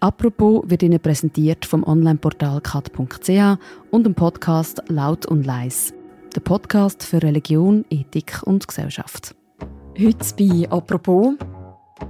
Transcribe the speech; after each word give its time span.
Apropos 0.00 0.62
wird 0.66 0.82
Ihnen 0.82 1.00
präsentiert 1.00 1.64
vom 1.64 1.82
Onlineportal 1.82 2.60
kat.ch 2.60 3.58
und 3.90 4.04
dem 4.04 4.14
Podcast 4.14 4.82
Laut 4.88 5.24
und 5.26 5.46
Leis. 5.46 5.94
Der 6.34 6.40
Podcast 6.40 7.02
für 7.02 7.22
Religion, 7.22 7.84
Ethik 7.88 8.42
und 8.44 8.68
Gesellschaft. 8.68 9.34
Heute 9.98 10.34
bei 10.38 10.68
Apropos 10.70 11.34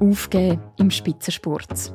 Aufgeben 0.01 0.61
im 0.79 0.91
Spitzensport. 0.91 1.95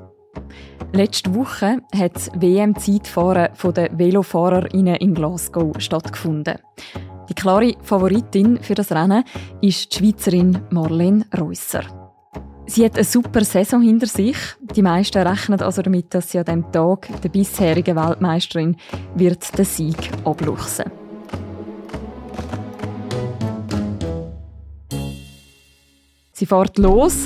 Letzte 0.94 1.36
Woche 1.36 1.82
hat 1.94 2.16
das 2.16 2.32
WM-Zeitfahren 2.36 3.50
der 3.76 3.98
VelofahrerInnen 3.98 4.96
in 4.96 5.14
Glasgow 5.14 5.74
stattgefunden. 5.78 6.58
Die 7.28 7.34
klare 7.34 7.76
Favoritin 7.82 8.60
für 8.62 8.76
das 8.76 8.92
Rennen 8.94 9.26
ist 9.62 9.94
die 9.94 9.98
Schweizerin 9.98 10.60
Marlene 10.70 11.26
Reusser. 11.38 12.01
Sie 12.72 12.86
hat 12.86 12.96
eine 12.96 13.04
super 13.04 13.44
Saison 13.44 13.82
hinter 13.82 14.08
sich. 14.08 14.38
Die 14.78 14.82
meisten 14.82 15.18
rechnen 15.18 15.62
also 15.62 15.82
damit, 15.82 16.14
dass 16.14 16.32
sie 16.32 16.40
an 16.40 16.46
diesem 16.46 16.72
Tag 16.72 17.10
der 17.22 17.28
bisherigen 17.28 17.98
Weltmeisterin 17.98 18.78
wird 19.14 19.58
den 19.58 19.66
Sieg 19.66 19.98
abluchsen. 20.24 20.86
Sie 26.32 26.46
fährt 26.46 26.78
los, 26.78 27.26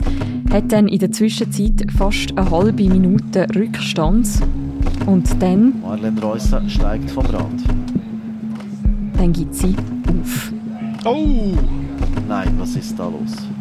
hat 0.51 0.71
dann 0.71 0.87
in 0.87 0.97
der 0.97 1.11
Zwischenzeit 1.11 1.91
fast 1.95 2.35
eine 2.35 2.49
halbe 2.49 2.89
Minute 2.89 3.45
Rückstand 3.55 4.27
und 5.05 5.29
dann... 5.43 5.79
Marlene 5.79 6.19
Reusser 6.23 6.67
steigt 6.67 7.11
vom 7.11 7.27
Rad. 7.27 7.45
Dann 9.15 9.31
gibt 9.31 9.53
sie 9.53 9.75
auf. 10.09 10.51
Oh! 11.05 11.53
Nein, 12.27 12.55
was 12.57 12.75
ist 12.75 12.97
da 12.97 13.05
los? 13.05 13.54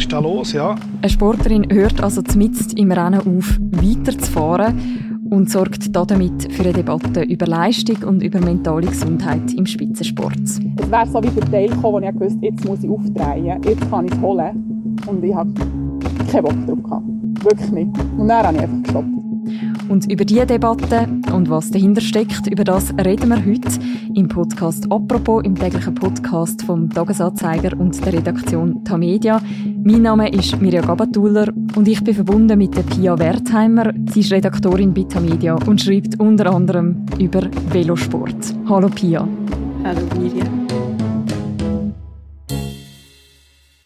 Was 0.00 0.04
ist 0.04 0.12
da 0.14 0.18
los, 0.18 0.52
ja? 0.54 0.76
Eine 1.02 1.10
Sportlerin 1.10 1.66
hört 1.70 2.02
also 2.02 2.22
zumindest 2.22 2.72
im 2.78 2.90
Rennen 2.90 3.20
auf, 3.20 3.58
weiterzufahren 3.70 5.28
und 5.28 5.50
sorgt 5.50 5.94
damit 5.94 6.50
für 6.50 6.62
eine 6.62 6.72
Debatte 6.72 7.20
über 7.20 7.46
Leistung 7.46 8.08
und 8.08 8.22
über 8.22 8.40
mentale 8.40 8.86
Gesundheit 8.86 9.52
im 9.52 9.66
Spitzensport. 9.66 10.40
Es 10.40 10.58
wäre 10.58 11.06
so 11.06 11.22
wie 11.22 11.28
der 11.28 11.50
Teil 11.50 11.68
gekommen, 11.68 12.02
wo 12.02 12.08
ich 12.08 12.14
gewusst 12.14 12.38
jetzt 12.40 12.64
muss 12.64 12.82
ich 12.82 12.88
aufdrehen, 12.88 13.62
jetzt 13.62 13.90
kann 13.90 14.06
ich 14.06 14.12
es 14.12 14.20
holen. 14.22 14.96
Und 15.06 15.22
ich 15.22 15.34
habe 15.34 15.52
keinen 16.32 16.44
Bock 16.44 16.66
drauf 16.66 16.82
gehabt. 16.82 17.44
Wirklich 17.44 17.70
nicht. 17.70 17.90
Und 18.16 18.28
dann 18.28 18.46
habe 18.46 18.56
ich 18.56 18.62
einfach 18.62 18.82
gestoppt. 18.82 19.20
Und 19.90 20.10
über 20.10 20.24
diese 20.24 20.46
Debatte 20.46 21.08
und 21.34 21.50
was 21.50 21.70
dahinter 21.70 22.00
steckt, 22.00 22.46
über 22.46 22.64
das 22.64 22.94
reden 23.04 23.28
wir 23.28 23.44
heute 23.44 23.68
im 24.14 24.28
Podcast 24.28 24.90
«Apropos», 24.90 25.42
im 25.44 25.54
täglichen 25.54 25.94
Podcast 25.94 26.62
vom 26.62 26.88
Tagesanzeiger 26.90 27.78
und 27.78 28.04
der 28.04 28.14
Redaktion 28.14 28.84
Tamedia. 28.84 29.40
Mein 29.84 30.02
Name 30.02 30.30
ist 30.30 30.60
Mirja 30.60 30.80
Gabatuller 30.80 31.48
und 31.76 31.86
ich 31.86 32.02
bin 32.02 32.14
verbunden 32.14 32.58
mit 32.58 32.76
der 32.76 32.82
Pia 32.82 33.18
Wertheimer. 33.18 33.92
Sie 34.12 34.20
ist 34.20 34.32
Redaktorin 34.32 34.92
bei 34.94 35.04
Tamedia 35.04 35.54
und 35.66 35.80
schreibt 35.80 36.18
unter 36.20 36.52
anderem 36.52 37.04
über 37.18 37.42
Velosport. 37.70 38.54
Hallo 38.68 38.88
Pia. 38.88 39.26
Hallo 39.84 40.00
Mirja. 40.18 40.44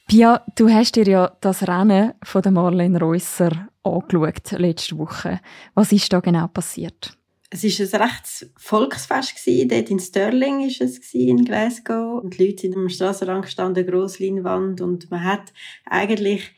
Pia, 0.07 0.43
du 0.55 0.69
hast 0.69 0.97
dir 0.97 1.07
ja 1.07 1.33
das 1.41 1.67
Rennen 1.67 2.13
von 2.23 2.43
der 2.43 2.53
Marlene 2.53 3.01
Reusser 3.01 3.51
angeschaut 3.83 4.53
letzte 4.53 4.99
Woche. 4.99 5.41
Was 5.75 5.93
ist 5.93 6.13
da 6.13 6.21
genau 6.21 6.47
passiert? 6.49 7.17
Es 7.55 7.63
war 7.63 8.01
ein 8.01 8.09
rechtes 8.09 8.51
Volksfest 8.57 9.37
gewesen. 9.37 9.69
Dort 9.69 9.89
in 9.89 10.01
Stirling 10.01 10.67
ist 10.67 10.81
es 10.81 11.01
gewesen, 11.01 11.39
in 11.39 11.45
Glasgow. 11.45 12.21
Und 12.21 12.37
die 12.37 12.47
Leute 12.47 12.63
sind 12.63 12.77
am 12.77 12.89
Strassenrand 12.89 13.45
gestanden, 13.45 13.87
grosse 13.87 14.25
Leinwand. 14.25 14.81
Und 14.81 15.09
man 15.13 15.23
hat 15.23 15.53
eigentlich 15.85 16.51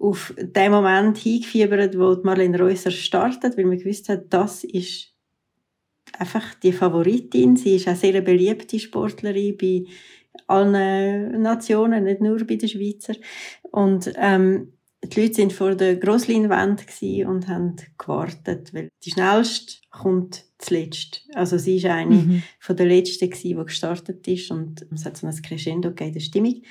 auf 0.00 0.34
den 0.36 0.72
Moment 0.72 1.18
hingefiebert, 1.18 1.96
wo 1.96 2.16
Marlene 2.24 2.58
Reusser 2.58 2.90
startet, 2.90 3.56
weil 3.56 3.66
man 3.66 3.78
gewusst 3.78 4.08
hat, 4.08 4.24
das 4.30 4.64
ist 4.64 5.14
einfach 6.18 6.54
die 6.54 6.72
Favoritin. 6.72 7.54
Sie 7.54 7.76
ist 7.76 7.86
auch 7.86 7.94
sehr 7.94 8.10
eine 8.10 8.22
beliebte 8.22 8.80
Sportlerin 8.80 9.56
bei 9.56 9.84
allen 10.48 11.42
Nationen, 11.42 12.02
nicht 12.02 12.22
nur 12.22 12.44
bei 12.44 12.56
den 12.56 12.68
Schweizer. 12.68 13.14
Und 13.70 14.12
ähm, 14.16 14.72
die 15.02 15.20
Leute 15.20 15.34
sind 15.34 15.52
vor 15.52 15.74
der 15.74 15.96
Grossleinwand 15.96 16.84
und 17.26 17.48
haben 17.48 17.76
gewartet, 17.96 18.74
weil 18.74 18.90
die 19.02 19.10
schnellste 19.10 19.76
kommt 19.90 20.44
zuletzt. 20.58 21.26
Also 21.34 21.56
sie 21.56 21.82
war 21.84 21.94
eine 21.94 22.16
mhm. 22.16 22.42
von 22.58 22.76
der 22.76 22.86
letzten 22.86 23.30
die 23.30 23.54
gestartet 23.54 24.26
ist 24.28 24.50
und 24.50 24.86
es 24.92 25.06
hat 25.06 25.16
so 25.16 25.26
ein 25.26 25.42
Crescendo 25.42 25.90
gegeben 25.90 26.14
der 26.14 26.20
Stimmung. 26.20 26.62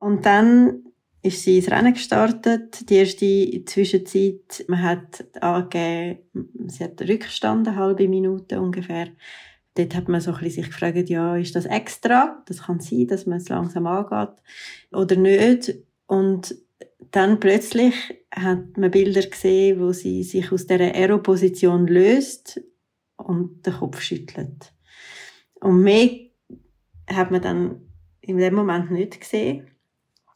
Und 0.00 0.26
dann 0.26 0.82
ist 1.22 1.42
sie 1.42 1.58
ins 1.58 1.70
Rennen 1.70 1.94
gestartet. 1.94 2.88
Die 2.90 2.94
erste 2.94 3.64
Zwischenzeit, 3.64 4.64
man 4.68 4.82
hat 4.82 5.24
angegeben, 5.40 6.18
sie 6.66 6.84
hat 6.84 7.00
Rückstand, 7.02 7.68
eine 7.68 7.76
halbe 7.76 8.08
Minute 8.08 8.60
ungefähr. 8.60 9.08
Dort 9.74 9.94
hat 9.94 10.08
man 10.08 10.20
so 10.20 10.32
ein 10.32 10.38
bisschen 10.38 10.64
sich 10.64 10.72
gefragt, 10.72 11.08
ja, 11.08 11.36
ist 11.36 11.54
das 11.54 11.66
extra? 11.66 12.42
Das 12.46 12.62
kann 12.62 12.80
sein, 12.80 13.06
dass 13.06 13.26
man 13.26 13.38
es 13.38 13.48
langsam 13.48 13.86
angeht 13.86 14.36
oder 14.90 15.16
nicht. 15.16 15.74
Und 16.06 16.54
dann 16.98 17.40
plötzlich 17.40 17.94
hat 18.30 18.76
man 18.76 18.90
Bilder 18.90 19.22
gesehen, 19.22 19.80
wo 19.80 19.92
sie 19.92 20.22
sich 20.22 20.50
aus 20.52 20.66
der 20.66 20.80
Aero-Position 20.80 21.86
löst 21.86 22.60
und 23.16 23.66
den 23.66 23.74
Kopf 23.74 24.00
schüttelt. 24.00 24.72
Und 25.60 25.82
mehr 25.82 26.10
hat 27.08 27.30
man 27.30 27.42
dann 27.42 27.80
in 28.20 28.38
dem 28.38 28.54
Moment 28.54 28.90
nicht 28.90 29.20
gesehen. 29.20 29.70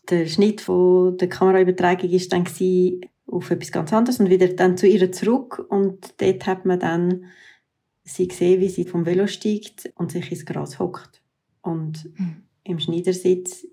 Der 0.08 0.26
Schnitt 0.26 0.60
von 0.60 1.16
der 1.18 1.28
Kameraübertragung 1.28 2.10
ist 2.10 2.32
dann 2.32 2.44
auf 3.26 3.50
etwas 3.50 3.72
ganz 3.72 3.92
anderes 3.92 4.18
und 4.20 4.30
wieder 4.30 4.48
dann 4.48 4.76
zu 4.76 4.86
ihr 4.86 5.12
zurück 5.12 5.64
und 5.68 6.14
dort 6.20 6.46
hat 6.46 6.64
man 6.64 6.80
dann 6.80 7.26
sie 8.02 8.26
gesehen, 8.26 8.60
wie 8.60 8.68
sie 8.68 8.84
vom 8.84 9.06
Velo 9.06 9.26
steigt 9.26 9.92
und 9.94 10.10
sich 10.10 10.32
ins 10.32 10.46
Gras 10.46 10.78
hockt 10.78 11.22
und 11.62 12.06
mhm. 12.18 12.42
im 12.64 12.80
Schneidersitz 12.80 13.66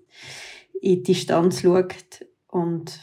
in 0.80 1.02
die 1.02 1.02
Distanz 1.02 1.62
schaut 1.62 2.24
und 2.48 2.98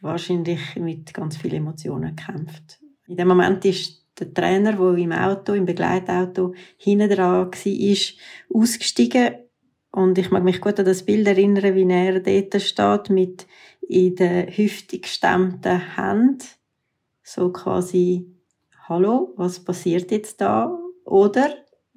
wahrscheinlich 0.00 0.76
mit 0.76 1.12
ganz 1.12 1.36
vielen 1.36 1.56
Emotionen 1.56 2.16
kämpft. 2.16 2.80
In 3.06 3.16
dem 3.16 3.28
Moment 3.28 3.64
ist 3.64 4.06
der 4.18 4.32
Trainer, 4.32 4.72
der 4.72 4.96
im 4.96 5.12
Auto, 5.12 5.54
im 5.54 5.64
Begleitauto 5.64 6.54
hinten 6.76 7.10
dran 7.10 7.50
war, 7.50 8.54
ausgestiegen 8.54 9.34
und 9.90 10.16
ich 10.16 10.30
mag 10.30 10.42
mich 10.42 10.60
gut 10.60 10.78
an 10.78 10.86
das 10.86 11.04
Bild 11.04 11.26
erinnern, 11.26 11.74
wie 11.74 11.90
er 11.90 12.20
dort 12.20 12.62
steht, 12.62 13.10
mit 13.10 13.46
in 13.86 14.16
der 14.16 14.46
Hüfte 14.46 14.98
gestemmten 14.98 15.96
Händen, 15.96 16.46
so 17.22 17.52
quasi 17.52 18.26
hallo, 18.88 19.34
was 19.36 19.62
passiert 19.62 20.10
jetzt 20.10 20.40
da? 20.40 20.78
Oder, 21.04 21.54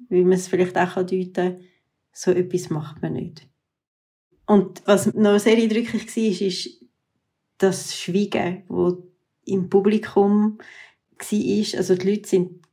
wie 0.08 0.24
man 0.24 0.34
es 0.34 0.48
vielleicht 0.48 0.76
auch 0.76 0.94
deuten 0.94 1.32
kann, 1.32 1.60
so 2.12 2.32
etwas 2.32 2.70
macht 2.70 3.00
man 3.00 3.14
nicht. 3.14 3.48
Und 4.46 4.82
was 4.86 5.12
noch 5.14 5.38
sehr 5.38 5.56
eindrücklich 5.56 6.16
war, 6.16 6.46
ist 6.46 6.85
das 7.58 7.96
Schweigen, 7.96 8.64
wo 8.68 9.02
im 9.44 9.68
Publikum 9.68 10.58
war. 11.18 11.78
Also 11.78 11.94
die 11.94 12.10
Leute 12.10 12.28
sind 12.28 12.66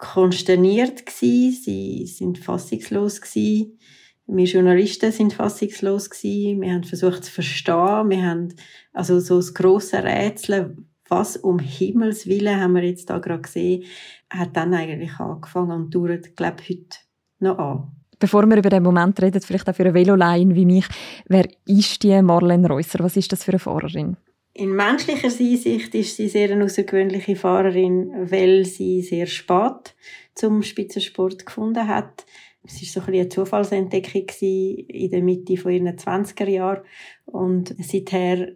konsterniert 0.00 1.08
sie 1.10 2.06
sind 2.06 2.38
fassungslos. 2.38 3.20
Wir 3.34 4.46
Journalisten 4.46 5.12
sind 5.12 5.34
fassungslos. 5.34 6.10
Wir 6.22 6.72
haben 6.72 6.84
versucht 6.84 7.24
zu 7.24 7.30
verstehen. 7.30 8.08
Wir 8.08 8.22
haben 8.22 8.54
also 8.92 9.20
so 9.20 9.36
das 9.36 9.52
grosse 9.52 10.02
Rätsel, 10.02 10.76
was 11.08 11.36
um 11.36 11.58
Himmels 11.58 12.26
Willen 12.26 12.60
haben 12.60 12.76
wir 12.76 12.84
jetzt 12.84 13.10
da 13.10 13.18
gerade 13.18 13.42
gesehen, 13.42 13.84
hat 14.30 14.56
dann 14.56 14.72
eigentlich 14.72 15.12
angefangen 15.18 15.72
und 15.72 15.94
dauert, 15.94 16.34
glaube 16.36 16.62
ich, 16.62 16.70
heute 16.70 16.98
noch 17.40 17.58
an. 17.58 17.99
Bevor 18.20 18.46
wir 18.46 18.58
über 18.58 18.68
den 18.68 18.82
Moment 18.82 19.20
reden, 19.22 19.40
vielleicht 19.40 19.68
auch 19.68 19.74
für 19.74 19.84
eine 19.84 19.94
Velolein 19.94 20.54
wie 20.54 20.66
mich, 20.66 20.86
wer 21.26 21.48
ist 21.66 22.02
die 22.02 22.20
Marlene 22.20 22.68
Reusser? 22.68 22.98
Was 23.00 23.16
ist 23.16 23.32
das 23.32 23.44
für 23.44 23.52
eine 23.52 23.58
Fahrerin? 23.58 24.16
In 24.52 24.72
menschlicher 24.76 25.30
Hinsicht 25.30 25.94
ist 25.94 26.16
sie 26.16 26.28
sehr 26.28 26.50
eine 26.50 26.64
außergewöhnliche 26.64 27.34
Fahrerin, 27.34 28.12
weil 28.30 28.66
sie 28.66 29.00
sehr 29.00 29.26
spät 29.26 29.94
zum 30.34 30.62
Spitzensport 30.62 31.46
gefunden 31.46 31.88
hat. 31.88 32.26
Es 32.62 32.74
war 32.82 33.02
so 33.02 33.08
ein 33.08 33.14
eine 33.14 33.28
Zufallsentdeckung 33.30 34.28
in 34.38 35.10
der 35.10 35.22
Mitte 35.22 35.56
von 35.56 35.72
ihren 35.72 35.96
20er 35.96 36.48
Jahren 36.48 36.82
und 37.24 37.74
seither 37.78 38.48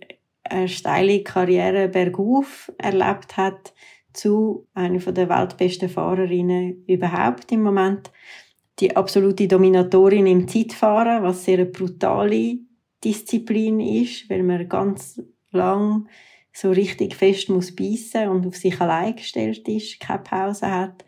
eine 0.43 0.69
steile 0.69 1.23
Karriere 1.23 1.89
bergauf 1.89 2.71
erlebt 2.77 3.39
hat 3.39 3.73
zu 4.13 4.67
einer 4.75 4.99
der 4.99 5.29
weltbesten 5.29 5.89
Fahrerinnen 5.89 6.85
überhaupt 6.87 7.51
im 7.51 7.63
Moment. 7.63 8.11
Die 8.81 8.97
absolute 8.97 9.47
Dominatorin 9.47 10.27
im 10.27 10.49
Zeitfahren, 10.49 11.23
was 11.23 11.45
sehr 11.45 11.59
eine 11.59 11.67
brutale 11.67 12.59
Disziplin 13.03 13.81
ist, 13.81 14.29
weil 14.29 14.43
man 14.43 14.69
ganz 14.69 15.23
lang 15.51 16.09
so 16.53 16.71
richtig 16.71 17.15
fest 17.15 17.49
muss 17.49 17.75
beißen 17.75 18.29
und 18.29 18.47
auf 18.47 18.57
sich 18.57 18.81
allein 18.81 19.17
gestellt 19.17 19.69
ist, 19.69 20.01
keine 20.01 20.23
Pause 20.23 20.71
hat. 20.71 21.05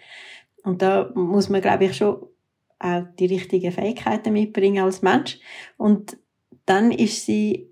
Und 0.63 0.83
da 0.83 1.11
muss 1.15 1.49
man, 1.49 1.61
glaube 1.61 1.87
ich, 1.87 1.97
schon 1.97 2.27
auch 2.79 3.03
die 3.19 3.27
richtigen 3.27 3.73
Fähigkeiten 3.73 4.33
mitbringen 4.33 4.85
als 4.85 5.03
Mensch. 5.03 5.39
Und 5.77 6.19
dann 6.67 6.91
ist 6.91 7.25
sie 7.25 7.71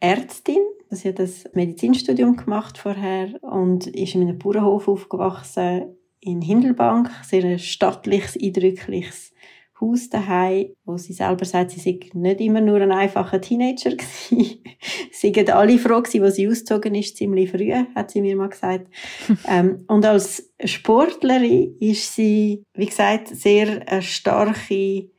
Ärztin 0.00 0.62
Sie 0.90 1.08
hat 1.08 1.18
das 1.18 1.44
Medizinstudium 1.52 2.36
gemacht 2.36 2.78
vorher 2.78 3.42
und 3.42 3.86
ist 3.86 4.14
in 4.14 4.22
einem 4.22 4.38
Bauernhof 4.38 4.88
aufgewachsen 4.88 5.97
in 6.20 6.42
Hindelbank. 6.42 7.10
Sehr 7.22 7.44
ein 7.44 7.58
stattliches, 7.58 8.36
eindrückliches 8.40 9.32
Haus 9.80 10.08
daheim, 10.10 10.74
wo 10.84 10.96
sie 10.96 11.12
selber 11.12 11.44
sagt, 11.44 11.70
sie 11.70 11.80
sei 11.80 12.00
nicht 12.12 12.40
immer 12.40 12.60
nur 12.60 12.80
ein 12.80 12.90
einfacher 12.90 13.40
Teenager 13.40 13.90
gewesen. 13.90 14.62
sie 15.12 15.32
sind 15.32 15.50
alle 15.50 15.78
froh 15.78 16.02
gewesen, 16.02 16.22
wo 16.22 16.30
sie 16.30 16.48
ausgezogen 16.48 16.94
ist, 16.94 17.16
ziemlich 17.16 17.50
früh, 17.50 17.72
hat 17.94 18.10
sie 18.10 18.20
mir 18.20 18.36
mal 18.36 18.48
gesagt. 18.48 18.88
ähm, 19.48 19.84
und 19.86 20.04
als 20.04 20.52
Sportlerin 20.64 21.76
ist 21.78 22.14
sie, 22.14 22.64
wie 22.74 22.86
gesagt, 22.86 23.28
sehr 23.28 23.88
eine 23.88 24.02
starke 24.02 25.10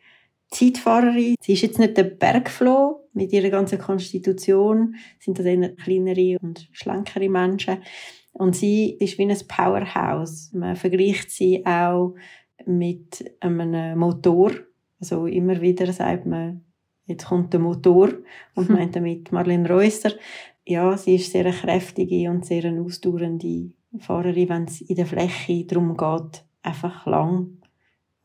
Zeitfahrerin. 0.51 1.35
Sie 1.41 1.53
ist 1.53 1.61
jetzt 1.61 1.79
nicht 1.79 1.95
der 1.95 2.03
Bergfloh 2.03 3.07
mit 3.13 3.31
ihrer 3.31 3.49
ganzen 3.49 3.79
Konstitution, 3.79 4.95
sind 5.19 5.39
das 5.39 5.45
eher 5.45 5.75
kleinere 5.75 6.37
und 6.41 6.67
schlankere 6.71 7.29
Menschen. 7.29 7.77
Und 8.31 8.55
sie 8.55 8.91
ist 8.99 9.17
wie 9.17 9.29
ein 9.29 9.37
Powerhouse. 9.47 10.51
Man 10.53 10.75
vergleicht 10.75 11.31
sie 11.31 11.65
auch 11.65 12.15
mit 12.65 13.23
einem 13.39 13.97
Motor. 13.97 14.51
Also 14.99 15.25
immer 15.25 15.59
wieder 15.61 15.91
sagt 15.91 16.25
man, 16.25 16.63
jetzt 17.05 17.25
kommt 17.25 17.53
der 17.53 17.59
Motor 17.59 18.09
und 18.55 18.69
hm. 18.69 18.75
meint 18.75 18.95
damit 18.95 19.31
Marlene 19.31 19.69
Reusser. 19.69 20.11
Ja, 20.65 20.95
sie 20.97 21.15
ist 21.15 21.31
sehr 21.31 21.45
eine 21.45 21.55
kräftige 21.55 22.29
und 22.29 22.45
sehr 22.45 22.65
eine 22.65 22.81
ausdauernde 22.81 23.71
Fahrerin, 23.97 24.49
wenn 24.49 24.63
es 24.65 24.81
in 24.81 24.95
der 24.95 25.07
Fläche 25.07 25.65
darum 25.65 25.97
geht, 25.97 26.43
einfach 26.61 27.05
lang 27.07 27.57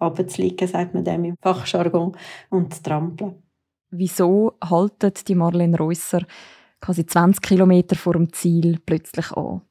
runterzulegen, 0.01 0.69
sagt 0.69 0.95
man 0.95 1.05
dem 1.05 1.25
im 1.25 1.37
Fachjargon, 1.41 2.17
und 2.51 2.75
zu 2.75 2.83
trampeln. 2.83 3.43
Wieso 3.91 4.59
haltet 4.63 5.29
die 5.29 5.35
Marlene 5.35 5.79
Reusser 5.79 6.27
quasi 6.81 7.07
20 7.07 7.41
Kilometer 7.41 7.97
vor 7.97 8.15
dem 8.15 8.33
Ziel 8.33 8.79
plötzlich 8.85 9.31
an? 9.33 9.63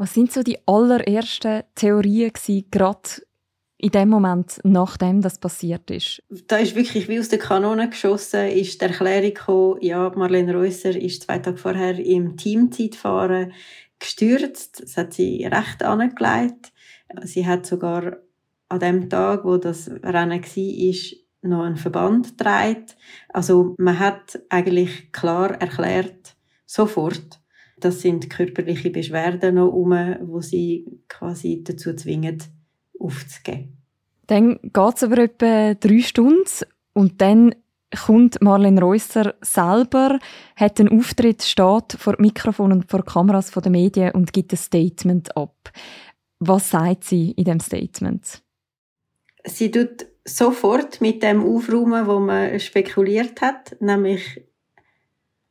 Was 0.00 0.14
sind 0.14 0.32
so 0.32 0.42
die 0.42 0.56
allerersten 0.64 1.62
Theorien 1.74 2.32
gewesen, 2.32 2.64
gerade 2.70 3.10
in 3.76 3.90
dem 3.90 4.08
Moment, 4.08 4.58
nachdem 4.64 5.20
das 5.20 5.38
passiert 5.38 5.90
ist? 5.90 6.22
Da 6.46 6.56
ist 6.56 6.74
wirklich 6.74 7.06
wie 7.08 7.20
aus 7.20 7.28
der 7.28 7.38
Kanone 7.38 7.90
geschossen, 7.90 8.48
ist 8.48 8.80
die 8.80 8.86
Erklärung 8.86 9.34
gekommen, 9.34 9.76
ja, 9.82 10.10
Marlene 10.16 10.54
Reusser 10.54 10.96
ist 10.96 11.24
zwei 11.24 11.38
Tage 11.40 11.58
vorher 11.58 11.98
im 11.98 12.38
Teamzeitfahren 12.38 13.52
gestürzt. 13.98 14.82
Das 14.82 14.96
hat 14.96 15.12
sie 15.12 15.44
recht 15.44 15.82
angelegt. 15.82 16.72
Sie 17.24 17.46
hat 17.46 17.66
sogar 17.66 18.16
an 18.70 18.80
dem 18.80 19.10
Tag, 19.10 19.44
wo 19.44 19.58
das 19.58 19.90
Rennen 20.02 20.42
war, 20.42 21.18
noch 21.42 21.64
einen 21.64 21.76
Verband 21.76 22.38
getragen. 22.38 22.86
Also 23.28 23.74
man 23.76 23.98
hat 23.98 24.40
eigentlich 24.48 25.12
klar 25.12 25.60
erklärt, 25.60 26.36
sofort, 26.64 27.39
das 27.80 28.02
sind 28.02 28.30
körperliche 28.30 28.90
Beschwerden 28.90 29.56
noch 29.56 29.72
um, 29.72 29.92
wo 30.22 30.40
sie 30.40 30.86
quasi 31.08 31.62
dazu 31.64 31.94
zwingen, 31.94 32.42
aufzugeben. 32.98 33.76
Dann 34.26 34.58
geht 34.62 34.96
es 34.96 35.02
aber 35.02 35.18
etwa 35.18 35.74
drei 35.74 36.00
Stunden 36.00 36.44
und 36.92 37.20
dann 37.20 37.54
kommt 38.04 38.40
Marlene 38.40 38.80
Reusser 38.80 39.34
selber, 39.40 40.18
hat 40.56 40.78
einen 40.78 40.96
Auftritt, 40.96 41.42
steht 41.42 41.92
vor 41.98 42.14
Mikrofon 42.18 42.72
und 42.72 42.90
vor 42.90 43.04
Kameras 43.04 43.50
der 43.50 43.70
Medien 43.70 44.12
und 44.12 44.32
gibt 44.32 44.52
ein 44.52 44.56
Statement 44.56 45.36
ab. 45.36 45.72
Was 46.38 46.70
sagt 46.70 47.04
sie 47.04 47.32
in 47.32 47.44
dem 47.44 47.60
Statement? 47.60 48.42
Sie 49.44 49.70
tut 49.70 50.06
sofort 50.24 51.00
mit 51.00 51.22
dem 51.22 51.42
aufräumen, 51.44 52.06
wo 52.06 52.20
man 52.20 52.60
spekuliert 52.60 53.40
hat, 53.40 53.76
nämlich 53.80 54.42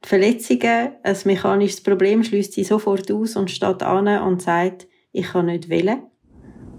Verletzungen, 0.01 0.93
ein 1.03 1.17
mechanisches 1.25 1.81
Problem 1.81 2.23
schließt 2.23 2.53
sie 2.53 2.63
sofort 2.63 3.11
aus 3.11 3.35
und 3.35 3.51
steht 3.51 3.83
an 3.83 4.07
und 4.21 4.41
sagt, 4.41 4.87
ich 5.11 5.27
kann 5.27 5.47
nicht 5.47 5.69
wählen. 5.69 6.03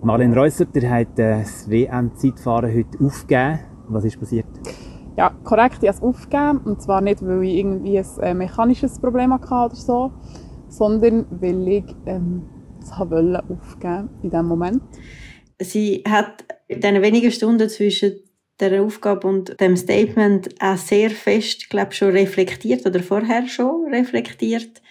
Marlene 0.03 0.35
Reusser, 0.35 0.65
der 0.65 0.91
hat 0.91 1.19
das 1.19 1.69
WM-Zeitfahren 1.69 2.75
heute 2.75 3.05
aufgegeben. 3.05 3.61
Was 3.89 4.05
ist 4.05 4.19
passiert? 4.19 4.47
Ja, 5.17 5.31
korrekt, 5.45 5.79
ich 5.83 5.89
habe 5.89 5.99
es 5.99 6.03
aufgegeben. 6.03 6.59
Und 6.65 6.81
zwar 6.81 7.03
nicht, 7.03 7.21
weil 7.23 7.43
ich 7.45 7.59
irgendwie 7.59 7.99
ein 7.99 8.21
äh, 8.23 8.35
mechanisches 8.35 8.99
Problem 8.99 9.35
hatte 9.35 9.49
oder 9.49 9.75
so, 9.75 10.13
sondern 10.69 11.27
weil 11.31 11.69
ich 11.69 11.85
ähm, 12.07 12.49
es 12.81 12.91
wollte 12.99 13.45
aufgeben 13.49 14.09
in 14.23 14.31
diesem 14.31 14.47
Moment. 14.47 14.83
Sie 15.61 16.03
hat 16.09 16.45
in 16.69 16.81
den 16.81 17.03
wenigen 17.03 17.31
Stunden 17.31 17.69
zwischen 17.69 18.13
der 18.61 18.83
Aufgabe 18.83 19.27
und 19.27 19.61
dem 19.61 19.77
Statement 19.77 20.55
auch 20.61 20.77
sehr 20.77 21.11
fest, 21.11 21.71
glaube 21.71 21.93
schon 21.93 22.11
reflektiert 22.11 22.87
oder 22.87 23.03
vorher 23.03 23.47
schon 23.49 23.93
reflektiert, 23.93 24.83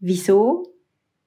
wieso 0.00 0.74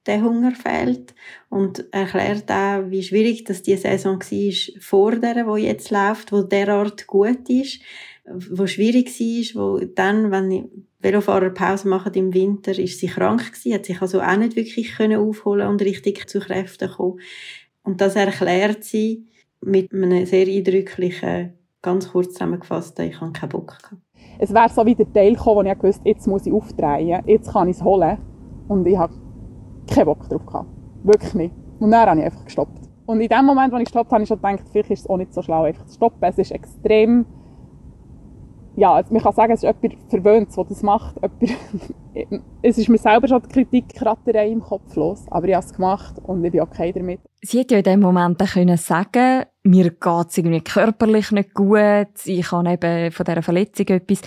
der 0.06 0.22
Hunger 0.22 0.52
fehlt 0.52 1.14
und 1.48 1.84
erklärt 1.92 2.50
auch, 2.50 2.90
wie 2.90 3.02
schwierig 3.02 3.44
das 3.44 3.62
die 3.62 3.76
Saison 3.76 4.18
war 4.18 4.80
vor 4.80 5.16
der, 5.16 5.46
wo 5.46 5.56
jetzt 5.56 5.90
läuft, 5.90 6.32
wo 6.32 6.42
derart 6.42 7.06
gut 7.06 7.48
ist, 7.48 7.80
wo 8.24 8.66
schwierig 8.66 9.08
war, 9.20 9.62
wo 9.62 9.84
dann, 9.84 10.30
wenn 10.30 10.86
Velofahrer 11.00 11.50
Pause 11.50 11.88
machen 11.88 12.14
im 12.14 12.34
Winter, 12.34 12.78
ist 12.78 13.00
sie 13.00 13.08
krank 13.08 13.52
gewesen, 13.52 13.74
hat 13.74 13.86
sich 13.86 14.00
also 14.00 14.20
auch 14.20 14.36
nicht 14.36 14.56
wirklich 14.56 14.94
können 14.96 15.18
aufholen 15.18 15.68
und 15.68 15.82
richtig 15.82 16.28
zu 16.28 16.38
Kräften 16.38 16.90
kommen. 16.90 17.20
Und 17.82 18.00
das 18.00 18.14
erklärt 18.14 18.84
sie 18.84 19.26
mit 19.60 19.92
einem 19.92 20.26
sehr 20.26 20.46
eindrücklichen, 20.46 21.54
ganz 21.82 22.10
kurz 22.10 22.32
zusammengefassten, 22.32 23.06
ich 23.06 23.20
habe 23.20 23.32
keinen 23.32 23.50
Bock 23.50 23.78
gehabt. 23.82 24.02
Es 24.38 24.54
wäre 24.54 24.68
so 24.68 24.86
wie 24.86 24.94
der 24.94 25.12
Teil 25.12 25.34
gekommen, 25.34 25.66
wo 25.66 25.70
ich 25.70 25.82
wusste, 25.82 26.08
jetzt 26.08 26.26
muss 26.26 26.46
ich 26.46 26.52
aufdrehen, 26.52 27.22
jetzt 27.26 27.52
kann 27.52 27.68
ich 27.68 27.76
es 27.76 27.84
holen. 27.84 28.18
Und 28.68 28.86
ich 28.86 28.96
habe 28.96 29.12
keinen 29.88 30.06
Bock 30.06 30.28
drauf 30.28 30.46
gehabt. 30.46 30.68
Wirklich 31.02 31.34
nicht. 31.34 31.54
Und 31.80 31.90
dann 31.90 32.08
habe 32.08 32.20
ich 32.20 32.26
einfach 32.26 32.44
gestoppt. 32.44 32.88
Und 33.06 33.20
in 33.20 33.28
dem 33.28 33.44
Moment, 33.44 33.72
wo 33.72 33.76
ich 33.76 33.84
gestoppt 33.84 34.06
habe, 34.06 34.14
habe 34.14 34.22
ich 34.22 34.28
schon 34.28 34.40
gedacht, 34.40 34.62
vielleicht 34.70 34.90
ist 34.90 35.00
es 35.00 35.10
auch 35.10 35.16
nicht 35.16 35.34
so 35.34 35.42
schlau, 35.42 35.64
einfach 35.64 35.84
zu 35.86 35.94
stoppen. 35.94 36.22
Es 36.22 36.38
ist 36.38 36.52
extrem, 36.52 37.26
ja, 38.76 38.94
also 38.94 39.12
man 39.12 39.22
kann 39.22 39.34
sagen, 39.34 39.52
es 39.52 39.62
ist 39.62 39.74
jemand 39.82 40.10
Verwöhntes, 40.10 40.54
der 40.54 40.64
das 40.64 40.82
macht. 40.82 41.16
es 42.62 42.78
ist 42.78 42.88
mir 42.88 42.98
selber 42.98 43.28
schon 43.28 43.42
die 43.42 43.48
Kritikratterei 43.48 44.48
im 44.48 44.60
Kopf 44.60 44.94
los. 44.96 45.24
Aber 45.30 45.46
ich 45.48 45.54
habe 45.54 45.64
es 45.64 45.74
gemacht 45.74 46.14
und 46.22 46.44
ich 46.44 46.52
bin 46.52 46.60
okay 46.60 46.92
damit. 46.92 47.20
Sie 47.42 47.58
hätte 47.58 47.74
ja 47.74 47.78
in 47.78 47.84
dem 47.84 48.00
Moment 48.00 48.38
können 48.38 48.76
sagen 48.76 49.44
mir 49.64 49.90
geht 49.90 50.28
es 50.28 50.38
irgendwie 50.38 50.60
körperlich 50.60 51.30
nicht 51.30 51.54
gut, 51.54 52.08
ich 52.24 52.50
habe 52.50 52.70
eben 52.70 53.12
von 53.12 53.24
dieser 53.24 53.42
Verletzung 53.42 53.86
etwas. 53.88 54.22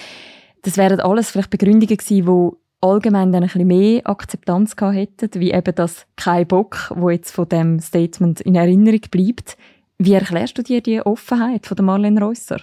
Das 0.61 0.77
wären 0.77 0.99
alles 1.01 1.29
vielleicht 1.29 1.49
Begründungen 1.49 1.97
gewesen, 1.97 2.25
die 2.25 2.57
allgemein 2.81 3.31
dann 3.31 3.43
ein 3.43 3.47
bisschen 3.47 3.67
mehr 3.67 4.01
Akzeptanz 4.05 4.75
gehabt 4.75 4.95
hätten, 4.95 5.39
wie 5.39 5.51
eben 5.51 5.75
das 5.75 6.05
kein 6.15 6.47
Bock, 6.47 6.91
wo 6.95 7.09
jetzt 7.09 7.31
von 7.31 7.49
dem 7.49 7.79
Statement 7.79 8.41
in 8.41 8.55
Erinnerung 8.55 9.01
bleibt. 9.11 9.57
Wie 9.97 10.13
erklärst 10.13 10.57
du 10.57 10.63
dir 10.63 10.81
die 10.81 11.01
Offenheit 11.01 11.65
von 11.65 11.83
Marlene 11.85 12.21
Reusser? 12.21 12.61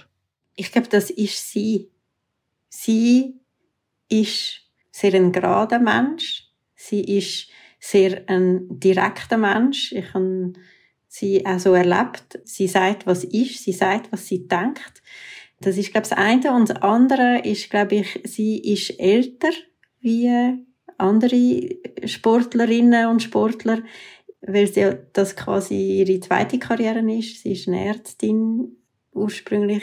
Ich 0.55 0.73
glaube, 0.73 0.89
das 0.89 1.11
ist 1.11 1.51
sie. 1.51 1.91
Sie 2.69 3.41
ist 4.09 4.61
sehr 4.91 5.15
ein 5.15 5.33
gerader 5.33 5.79
Mensch. 5.79 6.49
Sie 6.75 7.01
ist 7.01 7.49
sehr 7.79 8.25
ein 8.29 8.79
direkter 8.79 9.39
Mensch. 9.39 9.93
Ich 9.93 10.13
habe 10.15 10.53
sie 11.09 11.45
auch 11.47 11.59
so 11.59 11.75
erlebt. 11.75 12.41
Sie 12.45 12.67
sagt, 12.67 13.07
was 13.07 13.25
ist. 13.25 13.65
Sie 13.65 13.73
sagt, 13.73 14.13
was 14.13 14.27
sie 14.27 14.47
denkt. 14.47 15.03
Das 15.61 15.77
ist, 15.77 15.93
glaube 15.93 16.05
ich, 16.05 16.11
das 16.11 16.19
eine. 16.19 16.55
Und 16.55 16.71
das 16.71 16.83
andere 16.83 17.41
ist, 17.45 17.71
glaube 17.71 17.97
ich, 17.97 18.21
sie 18.25 18.59
ist 18.59 18.99
älter 18.99 19.51
wie 20.01 20.31
andere 20.99 21.79
Sportlerinnen 22.05 23.09
und 23.09 23.23
Sportler, 23.23 23.83
weil 24.41 24.73
sie 24.73 24.97
das 25.13 25.37
quasi 25.37 26.01
ihre 26.01 26.21
zweite 26.21 26.59
Karriere 26.59 27.01
ist. 27.13 27.43
Sie 27.43 27.53
ist 27.53 27.69
eine 27.69 27.85
Ärztin 27.85 28.82
ursprünglich. 29.13 29.83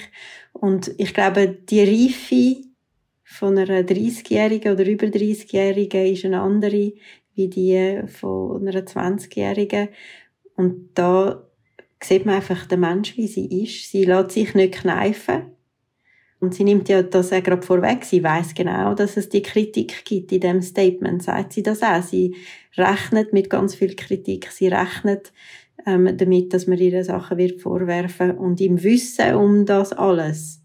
Und 0.54 0.94
ich 0.98 1.14
glaube, 1.14 1.48
die 1.48 1.82
Reife 1.82 2.68
von 3.24 3.58
einer 3.58 3.82
30-Jährigen 3.82 4.74
oder 4.74 4.86
über 4.86 5.08
30-Jährigen 5.08 6.06
ist 6.14 6.26
eine 6.26 6.42
andere 6.42 6.94
wie 7.36 7.48
die 7.48 8.02
von 8.08 8.68
einer 8.68 8.82
20-Jährigen. 8.82 9.90
Und 10.56 10.90
da 10.96 11.48
sieht 12.04 12.26
man 12.26 12.36
einfach 12.36 12.66
den 12.66 12.82
Mensch, 12.82 13.16
wie 13.16 13.28
sie 13.28 13.64
ist. 13.64 13.92
Sie 13.92 14.04
lässt 14.04 14.32
sich 14.32 14.56
nicht 14.56 14.74
kneifen. 14.74 15.54
Und 16.42 16.54
sie 16.54 16.64
nimmt 16.64 16.88
ja 16.90 17.02
das 17.02 17.34
auch 17.34 17.44
gerade 17.44 17.62
vorweg. 17.62 18.06
Sie 18.06 18.24
weiß 18.24 18.54
genau, 18.54 18.94
dass 18.94 19.18
es 19.18 19.30
die 19.30 19.42
Kritik 19.42 20.06
gibt 20.06 20.32
in 20.32 20.40
dem 20.40 20.62
Statement. 20.62 21.22
Sagt 21.22 21.54
sie 21.54 21.64
das 21.64 21.82
auch? 21.82 22.02
Sie 22.02 22.36
rechnet 22.78 23.34
mit 23.34 23.50
ganz 23.50 23.76
viel 23.76 23.96
Kritik. 23.96 24.50
Sie 24.52 24.68
rechnet 24.68 25.34
ähm, 25.86 26.18
damit, 26.18 26.54
dass 26.54 26.68
man 26.68 26.78
ihre 26.78 27.04
Sachen 27.04 27.38
wird 27.38 27.62
vorwerfen. 27.62 28.38
Und 28.38 28.62
im 28.62 28.84
Wissen 28.84 29.36
um 29.36 29.66
das 29.66 29.94
alles 29.94 30.62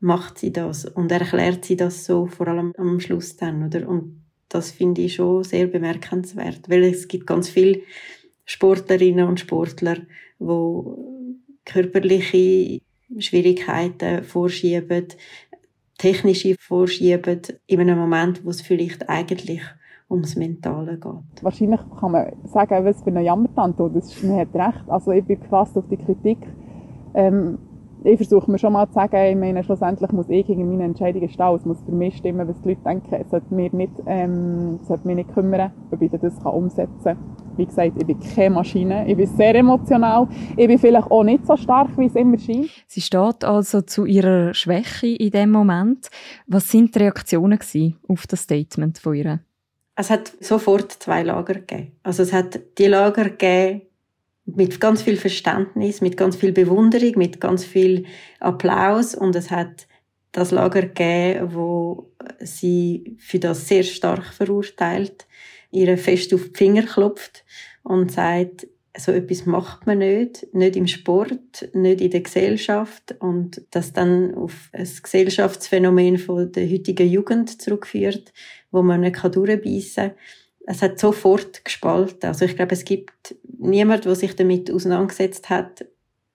macht 0.00 0.38
sie 0.38 0.52
das 0.52 0.86
und 0.86 1.12
erklärt 1.12 1.64
sie 1.64 1.76
das 1.76 2.04
so, 2.04 2.26
vor 2.26 2.48
allem 2.48 2.72
am 2.78 3.00
Schluss 3.00 3.36
dann, 3.36 3.66
oder? 3.66 3.86
Und 3.86 4.24
das 4.48 4.70
finde 4.70 5.02
ich 5.02 5.14
schon 5.14 5.44
sehr 5.44 5.66
bemerkenswert, 5.66 6.68
weil 6.68 6.84
es 6.84 7.06
gibt 7.06 7.26
ganz 7.26 7.48
viele 7.48 7.82
Sportlerinnen 8.46 9.28
und 9.28 9.38
Sportler, 9.38 9.98
wo 10.38 10.98
körperliche 11.64 12.80
Schwierigkeiten 13.18 14.24
vorschieben, 14.24 15.08
Technische 15.98 16.56
vorschieben 16.58 17.42
in 17.66 17.80
einem 17.80 17.98
Moment, 17.98 18.44
wo 18.44 18.50
es 18.50 18.62
vielleicht 18.62 19.08
eigentlich 19.08 19.60
ums 20.10 20.36
Mentale 20.36 20.98
geht. 20.98 21.42
Wahrscheinlich 21.44 21.80
kann 21.98 22.12
man 22.12 22.32
sagen, 22.44 22.84
was 22.84 23.02
für 23.02 23.10
eine 23.10 23.22
Jammertante, 23.22 23.90
das 23.94 24.06
ist, 24.06 24.24
man 24.24 24.38
hat 24.38 24.54
recht. 24.54 24.84
Also 24.88 25.12
ich 25.12 25.24
bin 25.24 25.40
gefasst 25.40 25.78
auf 25.78 25.84
die 25.88 25.96
Kritik. 25.96 26.38
Ähm, 27.14 27.58
ich 28.02 28.16
versuche 28.16 28.50
mir 28.50 28.58
schon 28.58 28.72
mal 28.72 28.86
zu 28.88 28.94
sagen, 28.94 29.16
ich 29.16 29.36
meine, 29.36 29.62
schlussendlich 29.62 30.10
muss 30.12 30.28
ich 30.28 30.46
gegen 30.46 30.70
meine 30.70 30.84
Entscheidungen 30.84 31.28
stehen. 31.28 31.54
Es 31.54 31.66
muss 31.66 31.82
für 31.82 31.92
mich 31.92 32.16
stimmen, 32.16 32.48
was 32.48 32.60
die 32.62 32.70
Leute 32.70 32.80
denken. 32.82 33.14
Es 33.14 33.30
sollte 33.30 33.54
mich 33.54 33.72
nicht, 33.72 33.92
ähm, 34.06 34.80
sollte 34.84 35.06
mich 35.06 35.16
nicht 35.16 35.34
kümmern, 35.34 35.70
ob 35.90 36.00
ich 36.00 36.10
das 36.10 36.38
umsetzen 36.44 37.04
kann. 37.04 37.18
Wie 37.56 37.66
gesagt, 37.66 37.92
ich 37.98 38.06
bin 38.06 38.18
keine 38.18 38.54
Maschine. 38.54 39.06
Ich 39.06 39.16
bin 39.16 39.26
sehr 39.26 39.54
emotional. 39.54 40.28
Ich 40.56 40.66
bin 40.66 40.78
vielleicht 40.78 41.10
auch 41.10 41.24
nicht 41.24 41.46
so 41.46 41.56
stark, 41.56 41.88
wie 41.98 42.06
es 42.06 42.14
immer 42.14 42.38
scheint. 42.38 42.70
Sie 42.86 43.02
steht 43.02 43.44
also 43.44 43.82
zu 43.82 44.06
ihrer 44.06 44.54
Schwäche 44.54 45.08
in 45.08 45.30
dem 45.30 45.50
Moment. 45.50 46.08
Was 46.46 46.70
sind 46.70 46.94
die 46.94 47.00
Reaktionen 47.00 47.58
auf 48.08 48.26
das 48.26 48.42
Statement 48.42 48.98
von 48.98 49.14
ihr? 49.14 49.40
Es 50.00 50.08
hat 50.08 50.32
sofort 50.40 50.92
zwei 50.92 51.22
Lager 51.22 51.52
gegeben. 51.52 51.92
Also 52.02 52.22
es 52.22 52.32
hat 52.32 52.58
die 52.78 52.86
Lager 52.86 53.24
gegeben, 53.24 53.82
mit 54.46 54.80
ganz 54.80 55.02
viel 55.02 55.18
Verständnis, 55.18 56.00
mit 56.00 56.16
ganz 56.16 56.36
viel 56.36 56.52
Bewunderung, 56.52 57.18
mit 57.18 57.38
ganz 57.38 57.66
viel 57.66 58.06
Applaus 58.40 59.14
und 59.14 59.36
es 59.36 59.50
hat 59.50 59.86
das 60.32 60.52
Lager 60.52 60.80
gegeben, 60.80 61.52
wo 61.52 62.12
sie 62.40 63.14
für 63.18 63.38
das 63.38 63.68
sehr 63.68 63.82
stark 63.82 64.24
verurteilt, 64.24 65.26
ihre 65.70 65.98
fest 65.98 66.32
auf 66.32 66.48
die 66.48 66.56
Finger 66.56 66.84
klopft 66.84 67.44
und 67.82 68.10
sagt, 68.10 68.68
so 68.96 69.12
etwas 69.12 69.44
macht 69.44 69.86
man 69.86 69.98
nicht, 69.98 70.46
nicht 70.52 70.76
im 70.76 70.86
Sport, 70.86 71.68
nicht 71.74 72.00
in 72.00 72.10
der 72.10 72.22
Gesellschaft 72.22 73.14
und 73.20 73.62
das 73.70 73.92
dann 73.92 74.34
auf 74.34 74.70
ein 74.72 74.88
Gesellschaftsphänomen 75.02 76.16
von 76.16 76.50
der 76.50 76.68
heutigen 76.68 77.08
Jugend 77.08 77.60
zurückführt, 77.62 78.32
wo 78.70 78.82
man 78.82 79.00
nicht 79.00 79.22
durchbeissen 79.22 80.08
kann 80.08 80.16
es 80.66 80.82
hat 80.82 80.98
sofort 80.98 81.64
gespalten. 81.64 82.28
Also 82.28 82.44
ich 82.44 82.56
glaube, 82.56 82.72
es 82.72 82.84
gibt 82.84 83.34
niemand, 83.58 84.04
der 84.04 84.14
sich 84.14 84.36
damit 84.36 84.70
auseinandergesetzt 84.70 85.50
hat, 85.50 85.84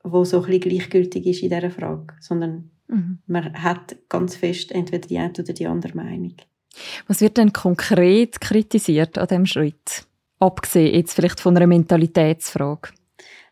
wo 0.03 0.23
so 0.23 0.37
ein 0.37 0.45
bisschen 0.45 0.61
gleichgültig 0.61 1.25
ist 1.25 1.43
in 1.43 1.49
dieser 1.49 1.71
Frage, 1.71 2.13
sondern 2.19 2.69
mhm. 2.87 3.19
man 3.27 3.53
hat 3.61 3.95
ganz 4.09 4.35
fest 4.35 4.71
entweder 4.71 5.07
die 5.07 5.17
eine 5.17 5.31
oder 5.31 5.53
die 5.53 5.67
andere 5.67 5.95
Meinung. 5.95 6.35
Was 7.07 7.21
wird 7.21 7.37
denn 7.37 7.53
konkret 7.53 8.41
kritisiert 8.41 9.17
an 9.17 9.27
diesem 9.27 9.45
Schritt? 9.45 10.05
Abgesehen 10.39 10.93
jetzt 10.93 11.13
vielleicht 11.13 11.39
von 11.39 11.55
einer 11.55 11.67
Mentalitätsfrage. 11.67 12.89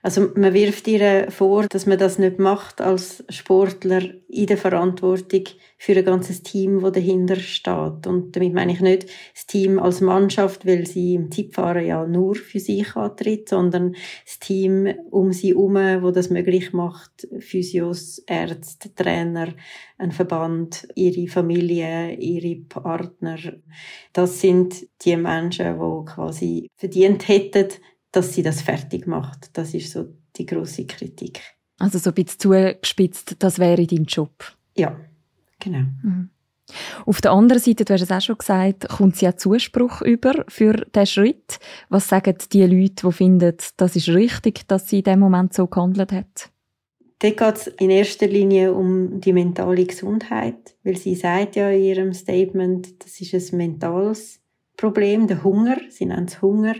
Also 0.05 0.31
man 0.35 0.53
wirft 0.53 0.85
ihr 0.89 1.31
vor, 1.31 1.65
dass 1.69 1.85
man 1.85 1.97
das 1.97 2.19
nicht 2.19 2.37
macht 2.37 2.81
als 2.81 3.23
Sportler 3.29 4.01
in 4.27 4.47
der 4.47 4.57
Verantwortung 4.57 5.43
für 5.77 5.95
ein 5.95 6.03
ganzes 6.03 6.43
Team, 6.43 6.81
das 6.81 6.91
dahinter 6.91 7.37
steht. 7.37 8.05
Und 8.05 8.35
damit 8.35 8.53
meine 8.53 8.73
ich 8.73 8.81
nicht 8.81 9.07
das 9.33 9.45
Team 9.45 9.79
als 9.79 10.01
Mannschaft, 10.01 10.67
weil 10.67 10.85
sie 10.85 11.13
im 11.13 11.29
Tippfahren 11.29 11.85
ja 11.85 12.05
nur 12.05 12.35
für 12.35 12.59
sich 12.59 12.97
antritt, 12.97 13.47
sondern 13.47 13.95
das 14.25 14.39
Team 14.39 14.93
um 15.09 15.31
sie 15.31 15.53
herum, 15.53 15.75
wo 15.75 16.11
das 16.11 16.29
möglich 16.29 16.73
macht, 16.73 17.25
Physios, 17.39 18.19
Ärzte, 18.27 18.93
Trainer, 18.93 19.53
ein 19.97 20.11
Verband, 20.11 20.85
ihre 20.95 21.29
Familie, 21.29 22.13
ihre 22.15 22.61
Partner. 22.61 23.37
Das 24.11 24.41
sind 24.41 24.85
die 25.05 25.15
Menschen, 25.15 25.79
die 25.79 26.11
quasi 26.11 26.67
verdient 26.75 27.29
hätten, 27.29 27.69
dass 28.13 28.33
sie 28.33 28.43
das 28.43 28.61
fertig 28.61 29.05
macht. 29.07 29.49
Das 29.57 29.73
ist 29.73 29.91
so 29.91 30.05
die 30.37 30.45
große 30.45 30.85
Kritik. 30.85 31.41
Also 31.79 31.97
so 31.97 32.11
ein 32.11 32.13
bisschen 32.13 32.39
zugespitzt, 32.39 33.35
das 33.39 33.59
wäre 33.59 33.85
dein 33.85 34.05
Job. 34.05 34.55
Ja, 34.77 34.95
genau. 35.59 35.85
Mhm. 36.03 36.29
Auf 37.05 37.19
der 37.19 37.31
anderen 37.31 37.61
Seite, 37.61 37.83
du 37.83 37.93
hast 37.93 38.03
es 38.03 38.11
auch 38.11 38.21
schon 38.21 38.37
gesagt, 38.37 38.87
kommt 38.87 39.17
sie 39.17 39.27
auch 39.27 39.35
Zuspruch 39.35 40.01
über 40.01 40.45
für 40.47 40.73
diesen 40.95 41.05
Schritt. 41.07 41.59
Was 41.89 42.07
sagen 42.07 42.37
die 42.53 42.63
Leute, 42.63 43.07
die 43.07 43.11
finden, 43.11 43.57
das 43.75 43.95
ist 43.95 44.07
richtig, 44.09 44.67
dass 44.67 44.87
sie 44.87 44.99
in 44.99 45.03
dem 45.03 45.19
Moment 45.19 45.53
so 45.53 45.67
gehandelt 45.67 46.13
hat? 46.13 46.51
Dort 47.19 47.37
geht 47.37 47.55
es 47.55 47.67
in 47.67 47.89
erster 47.89 48.27
Linie 48.27 48.73
um 48.73 49.19
die 49.19 49.33
mentale 49.33 49.85
Gesundheit, 49.85 50.75
weil 50.83 50.97
sie 50.97 51.15
sagt 51.15 51.55
ja 51.55 51.69
in 51.69 51.83
ihrem 51.83 52.13
Statement, 52.13 53.03
das 53.03 53.19
ist 53.19 53.51
ein 53.51 53.57
mentales 53.57 54.42
Problem, 54.77 55.27
der 55.27 55.43
Hunger, 55.43 55.77
sie 55.89 56.05
nennen 56.05 56.25
es 56.25 56.41
Hunger, 56.41 56.75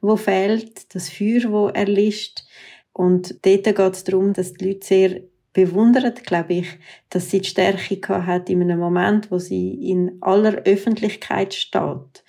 wo 0.00 0.16
fehlt, 0.16 0.94
das 0.94 1.08
Feuer, 1.08 1.50
wo 1.50 1.68
erlischt. 1.68 2.44
Und 2.92 3.44
dort 3.46 3.64
geht 3.64 3.78
es 3.78 4.04
darum, 4.04 4.32
dass 4.32 4.52
die 4.54 4.66
Leute 4.66 4.86
sehr 4.86 5.20
bewundern, 5.52 6.14
glaube 6.24 6.54
ich, 6.54 6.68
dass 7.10 7.30
sie 7.30 7.40
die 7.40 7.48
Stärke 7.48 8.26
hat 8.26 8.50
in 8.50 8.62
einem 8.62 8.78
Moment, 8.78 9.30
wo 9.30 9.38
sie 9.38 9.90
in 9.90 10.18
aller 10.20 10.62
Öffentlichkeit 10.64 11.54
steht, 11.54 12.22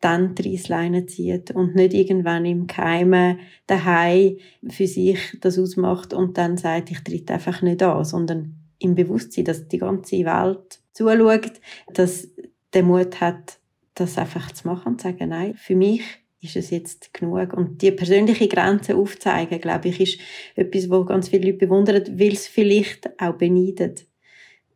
dann 0.00 0.34
die 0.34 0.50
Reissleine 0.50 1.06
zieht 1.06 1.50
und 1.50 1.74
nicht 1.74 1.94
irgendwann 1.94 2.44
im 2.44 2.66
Geheimen 2.66 3.40
daheim 3.66 4.36
für 4.68 4.86
sich 4.86 5.18
das 5.40 5.58
ausmacht 5.58 6.12
und 6.12 6.38
dann 6.38 6.56
sagt, 6.56 6.90
ich 6.90 7.02
tritt 7.02 7.30
einfach 7.30 7.62
nicht 7.62 7.82
an, 7.82 8.04
sondern 8.04 8.54
im 8.78 8.94
Bewusstsein, 8.94 9.46
dass 9.46 9.66
die 9.68 9.78
ganze 9.78 10.24
Welt 10.24 10.78
zuschaut, 10.92 11.60
dass 11.92 12.28
der 12.72 12.82
Mut 12.82 13.20
hat, 13.20 13.58
das 13.96 14.18
einfach 14.18 14.52
zu 14.52 14.68
machen 14.68 14.92
und 14.92 15.00
zu 15.00 15.08
sagen, 15.08 15.30
nein, 15.30 15.54
für 15.54 15.74
mich 15.74 16.02
ist 16.40 16.56
es 16.56 16.70
jetzt 16.70 17.12
genug. 17.12 17.52
Und 17.54 17.82
die 17.82 17.90
persönliche 17.90 18.46
Grenze 18.46 18.94
aufzeigen, 18.94 19.60
glaube 19.60 19.88
ich, 19.88 20.00
ist 20.00 20.20
etwas, 20.54 20.88
wo 20.90 21.04
ganz 21.04 21.28
viele 21.28 21.46
Leute 21.46 21.66
bewundern, 21.66 22.18
weil 22.18 22.32
es 22.32 22.46
vielleicht 22.46 23.20
auch 23.20 23.34
beneidet, 23.34 24.06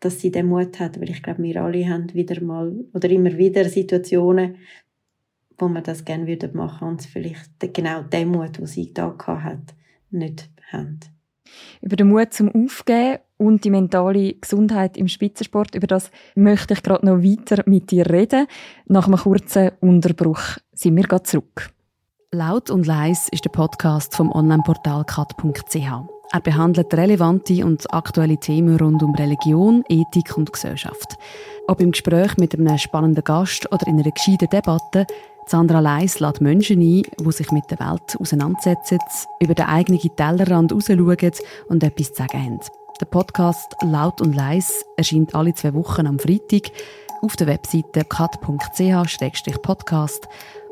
dass 0.00 0.20
sie 0.20 0.30
den 0.30 0.46
Mut 0.46 0.80
hat. 0.80 1.00
Weil 1.00 1.10
ich 1.10 1.22
glaube, 1.22 1.42
wir 1.42 1.62
alle 1.62 1.88
haben 1.88 2.12
wieder 2.14 2.40
mal 2.42 2.74
oder 2.94 3.08
immer 3.10 3.36
wieder 3.36 3.64
Situationen, 3.68 4.56
wo 5.58 5.68
man 5.68 5.84
das 5.84 6.04
gerne 6.04 6.26
würde 6.26 6.50
machen 6.54 6.88
und 6.88 7.02
vielleicht 7.02 7.50
genau 7.74 8.02
den 8.02 8.28
Mut, 8.28 8.58
den 8.58 8.66
sie 8.66 8.92
da 8.94 9.14
hat, 9.26 9.74
nicht 10.10 10.48
haben. 10.72 11.00
Über 11.82 11.96
den 11.96 12.08
Mut 12.08 12.32
zum 12.32 12.48
Aufgeben 12.48 13.18
und 13.40 13.64
die 13.64 13.70
mentale 13.70 14.34
Gesundheit 14.34 14.98
im 14.98 15.08
Spitzensport. 15.08 15.74
Über 15.74 15.86
das 15.86 16.10
möchte 16.34 16.74
ich 16.74 16.82
gerade 16.82 17.06
noch 17.06 17.22
weiter 17.22 17.62
mit 17.66 17.90
dir 17.90 18.08
reden. 18.08 18.46
Nach 18.86 19.06
einem 19.06 19.16
kurzen 19.16 19.70
Unterbruch 19.80 20.58
sind 20.72 20.96
wir 20.96 21.04
gerade 21.04 21.22
zurück. 21.22 21.70
Laut 22.32 22.70
und 22.70 22.86
leis 22.86 23.28
ist 23.32 23.44
der 23.44 23.50
Podcast 23.50 24.14
vom 24.14 24.30
Onlineportal 24.30 25.04
kat.ch. 25.04 25.74
Er 26.32 26.40
behandelt 26.40 26.94
relevante 26.94 27.64
und 27.64 27.92
aktuelle 27.92 28.38
Themen 28.38 28.76
rund 28.76 29.02
um 29.02 29.14
Religion, 29.14 29.82
Ethik 29.88 30.36
und 30.36 30.52
Gesellschaft. 30.52 31.16
Ob 31.66 31.80
im 31.80 31.90
Gespräch 31.90 32.36
mit 32.36 32.54
einem 32.54 32.78
spannenden 32.78 33.24
Gast 33.24 33.66
oder 33.72 33.86
in 33.88 33.98
einer 33.98 34.12
gescheiten 34.12 34.48
Debatte, 34.48 35.06
Sandra 35.46 35.80
Leis 35.80 36.20
lädt 36.20 36.40
Menschen 36.40 36.80
ein, 36.80 37.02
die 37.18 37.32
sich 37.32 37.50
mit 37.50 37.64
der 37.70 37.80
Welt 37.80 38.16
auseinandersetzen, 38.20 38.98
über 39.40 39.54
den 39.54 39.66
eigenen 39.66 40.00
Tellerrand 40.14 40.72
rausschauen 40.72 41.32
und 41.68 41.82
etwas 41.82 42.12
zu 42.12 42.22
sagen 42.22 42.44
haben. 42.44 42.60
Der 43.00 43.06
Podcast 43.06 43.76
Laut 43.80 44.20
und 44.20 44.36
Leis 44.36 44.84
erscheint 44.98 45.34
alle 45.34 45.54
zwei 45.54 45.72
Wochen 45.72 46.06
am 46.06 46.18
Freitag 46.18 46.70
auf 47.22 47.34
der 47.34 47.46
Webseite 47.46 48.04
kat.ch-podcast 48.04 49.08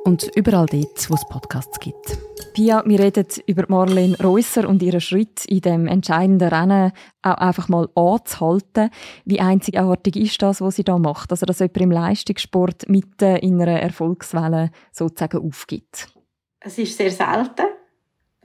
und 0.05 0.31
überall 0.37 0.67
dort, 0.67 1.09
wo 1.09 1.15
es 1.15 1.27
Podcasts 1.27 1.81
gibt. 1.81 2.19
Pia, 2.53 2.83
wir 2.85 3.01
reden 3.01 3.25
über 3.47 3.65
Marlene 3.69 4.15
Reusser 4.19 4.69
und 4.69 4.83
ihren 4.83 5.01
Schritt 5.01 5.47
in 5.47 5.63
dem 5.63 5.87
entscheidenden 5.87 6.49
Rennen 6.49 6.93
auch 7.23 7.39
einfach 7.39 7.71
mal 7.71 7.89
anzuhalten. 7.95 8.91
Wie 9.25 9.41
einzigartig 9.41 10.17
ist 10.17 10.43
das, 10.43 10.61
was 10.61 10.77
sie 10.77 10.85
da 10.85 10.99
macht? 10.99 11.31
Also, 11.31 11.47
dass 11.47 11.61
jemand 11.61 11.79
im 11.79 11.91
Leistungssport 11.93 12.91
mitten 12.91 13.37
in 13.37 13.63
einer 13.63 13.81
Erfolgswelle 13.81 14.71
sozusagen 14.93 15.47
aufgibt. 15.47 16.09
Es 16.61 16.77
ist 16.77 16.95
sehr 16.95 17.11
selten. 17.11 17.78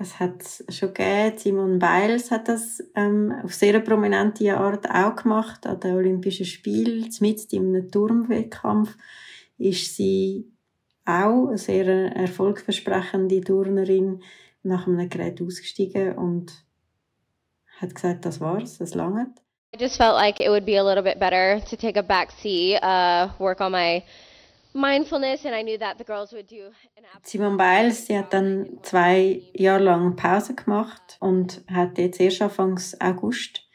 Es 0.03 0.19
hat 0.19 0.43
schon 0.67 0.93
gegeben, 0.93 1.37
Simon 1.37 1.79
Biles 1.79 2.29
hat 2.29 2.49
das 2.49 2.83
ähm, 2.93 3.33
auf 3.41 3.53
sehr 3.53 3.79
prominente 3.79 4.53
Art 4.57 4.85
auch 4.89 5.15
gemacht. 5.15 5.65
An 5.65 5.79
den 5.79 5.95
Olympischen 5.95 6.45
Spielen, 6.45 7.09
mit 7.21 7.53
in 7.53 7.67
einem 7.67 7.89
Turmwettkampf, 7.89 8.97
ist 9.57 9.95
sie 9.95 10.51
auch 11.05 11.47
eine 11.47 11.57
sehr 11.57 11.87
erfolgversprechende 11.87 13.39
Turnerin 13.39 14.21
nach 14.63 14.87
einem 14.87 15.07
Gerät 15.07 15.41
ausgestiegen 15.41 16.17
und 16.17 16.51
hat 17.79 17.95
gesagt, 17.95 18.25
das 18.25 18.41
war's, 18.41 18.79
das 18.79 18.95
langt. 18.95 19.39
I 19.73 19.79
just 19.79 19.95
felt 19.95 20.15
like 20.15 20.41
it 20.41 20.49
would 20.49 20.65
be 20.65 20.77
a 20.77 20.83
little 20.83 21.01
bit 21.01 21.17
better 21.17 21.61
to 21.69 21.77
take 21.77 21.97
a 21.97 22.03
back 22.03 22.29
seat, 22.29 22.77
uh, 22.83 23.29
work 23.39 23.61
on 23.61 23.71
my 23.71 24.03
Simone 27.23 27.57
Biles, 27.57 28.07
sie 28.07 28.17
hat 28.17 28.33
dann 28.33 28.79
zwei 28.81 29.41
Jahre 29.53 29.83
lang 29.83 30.15
Pause 30.15 30.55
gemacht 30.55 31.17
und 31.19 31.63
hat 31.67 31.97
jetzt 31.97 32.19
erst 32.19 32.41
Anfang 32.41 32.79
August 32.99 33.67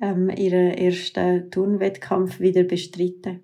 ähm, 0.00 0.30
ihren 0.30 0.70
ersten 0.70 1.50
Turnwettkampf 1.50 2.40
wieder 2.40 2.64
bestritten. 2.64 3.42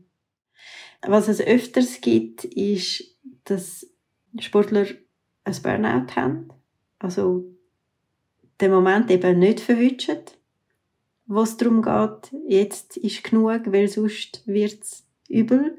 Was 1.02 1.28
es 1.28 1.40
öfters 1.40 2.00
gibt, 2.00 2.44
ist 2.44 3.04
dass 3.44 3.87
Sportler 4.38 4.87
ein 5.44 5.62
Burnout 5.62 6.16
haben, 6.16 6.49
also 6.99 7.44
den 8.62 8.70
Moment 8.70 9.11
eben 9.11 9.38
nicht 9.38 9.61
verwünschen 9.61 10.20
wo 11.26 11.42
es 11.42 11.56
darum 11.56 11.82
geht, 11.82 12.32
jetzt 12.46 12.96
ist 12.96 13.25
genug, 13.25 13.73
weil 13.73 13.88
sonst 13.88 14.42
wird 14.46 14.82
es 14.82 15.06
übel, 15.28 15.78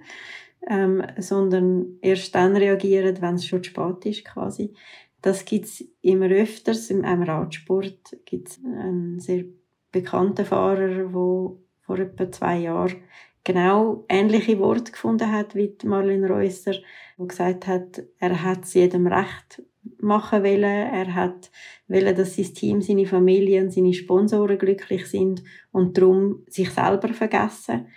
ähm, 0.67 1.03
sondern 1.17 1.97
erst 2.01 2.33
dann 2.35 2.55
reagieren, 2.55 3.21
wenn 3.21 3.35
es 3.35 3.45
schon 3.45 3.63
zu 3.63 3.69
spät 3.69 4.05
ist 4.05 4.25
quasi. 4.25 4.73
Das 5.21 5.45
gibt 5.45 5.65
es 5.65 5.83
immer 6.01 6.27
öfters. 6.27 6.89
Im 6.89 7.03
Radsport 7.03 8.17
gibt 8.25 8.49
es 8.49 8.59
einen 8.63 9.19
sehr 9.19 9.45
bekannten 9.91 10.45
Fahrer, 10.45 10.87
der 10.87 11.09
vor 11.09 11.99
etwa 11.99 12.31
zwei 12.31 12.59
Jahren 12.59 12.95
genau 13.43 14.05
ähnliche 14.09 14.59
Worte 14.59 14.91
gefunden 14.91 15.31
hat 15.31 15.55
wie 15.55 15.75
Marlene 15.83 16.27
Reusser, 16.27 16.75
wo 17.17 17.25
gesagt 17.25 17.67
hat, 17.67 18.03
er 18.19 18.43
hat 18.43 18.65
es 18.65 18.73
jedem 18.73 19.07
recht 19.07 19.63
machen 19.99 20.43
wollen. 20.43 20.63
Er 20.63 21.13
hat 21.13 21.51
wollen, 21.87 22.15
dass 22.15 22.35
sein 22.35 22.53
Team, 22.53 22.81
seine 22.81 23.05
Familie 23.05 23.61
und 23.61 23.71
seine 23.71 23.93
Sponsoren 23.93 24.57
glücklich 24.57 25.05
sind 25.05 25.43
und 25.71 25.97
darum 25.97 26.43
sich 26.49 26.71
selber 26.71 27.09
vergessen. 27.13 27.87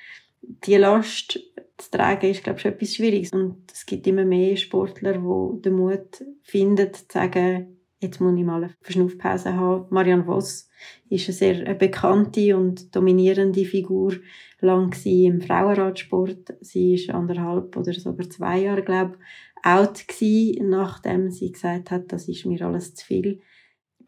Die 0.43 0.77
Last 0.77 1.41
zu 1.79 1.91
tragen 1.91 2.31
ist, 2.31 2.45
glaube 2.45 2.59
ich, 2.59 2.65
etwas 2.67 2.95
Schwieriges. 2.95 3.33
Und 3.33 3.71
es 3.73 3.87
gibt 3.87 4.07
immer 4.07 4.25
mehr 4.25 4.57
Sportler, 4.57 5.15
die 5.15 5.63
den 5.63 5.75
Mut 5.75 6.25
finden, 6.43 6.93
zu 6.93 7.05
sagen, 7.09 7.79
jetzt 8.01 8.21
muss 8.21 8.39
ich 8.39 8.45
mal 8.45 8.65
eine 8.65 8.75
Verschnaufpause 8.81 9.55
haben. 9.55 9.87
Marianne 9.91 10.25
Voss 10.25 10.69
ist 11.09 11.29
eine 11.29 11.35
sehr 11.35 11.75
bekannte 11.75 12.57
und 12.57 12.95
dominierende 12.95 13.65
Figur 13.65 14.15
lang 14.61 14.95
im 15.05 15.41
Frauenradsport. 15.41 16.55
Sie 16.61 16.95
ist 16.95 17.11
anderthalb 17.11 17.77
oder 17.77 17.93
sogar 17.93 18.29
zwei 18.29 18.61
Jahre, 18.61 18.83
glaube 18.83 19.17
ich, 19.19 19.65
out 19.65 20.07
gewesen, 20.07 20.69
nachdem 20.69 21.31
sie 21.31 21.53
gesagt 21.53 21.91
hat, 21.91 22.13
das 22.13 22.29
ist 22.29 22.47
mir 22.47 22.63
alles 22.63 22.95
zu 22.95 23.05
viel. 23.05 23.41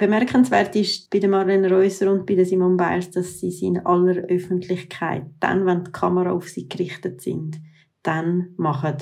Bemerkenswert 0.00 0.75
ist 0.76 1.11
bei 1.11 1.19
der 1.19 1.28
Marlene 1.28 1.69
Reusser 1.71 2.11
und 2.11 2.25
bei 2.25 2.35
der 2.35 2.47
Simone 2.47 2.78
Biles, 2.78 3.11
dass 3.11 3.38
sie 3.38 3.50
in 3.66 3.85
aller 3.85 4.23
Öffentlichkeit, 4.30 5.26
dann, 5.40 5.66
wenn 5.66 5.85
die 5.85 5.92
Kamera 5.92 6.33
auf 6.33 6.49
sie 6.49 6.71
gerichtet 6.71 7.21
sind, 7.21 7.61
dann 8.02 8.54
machen. 8.57 8.97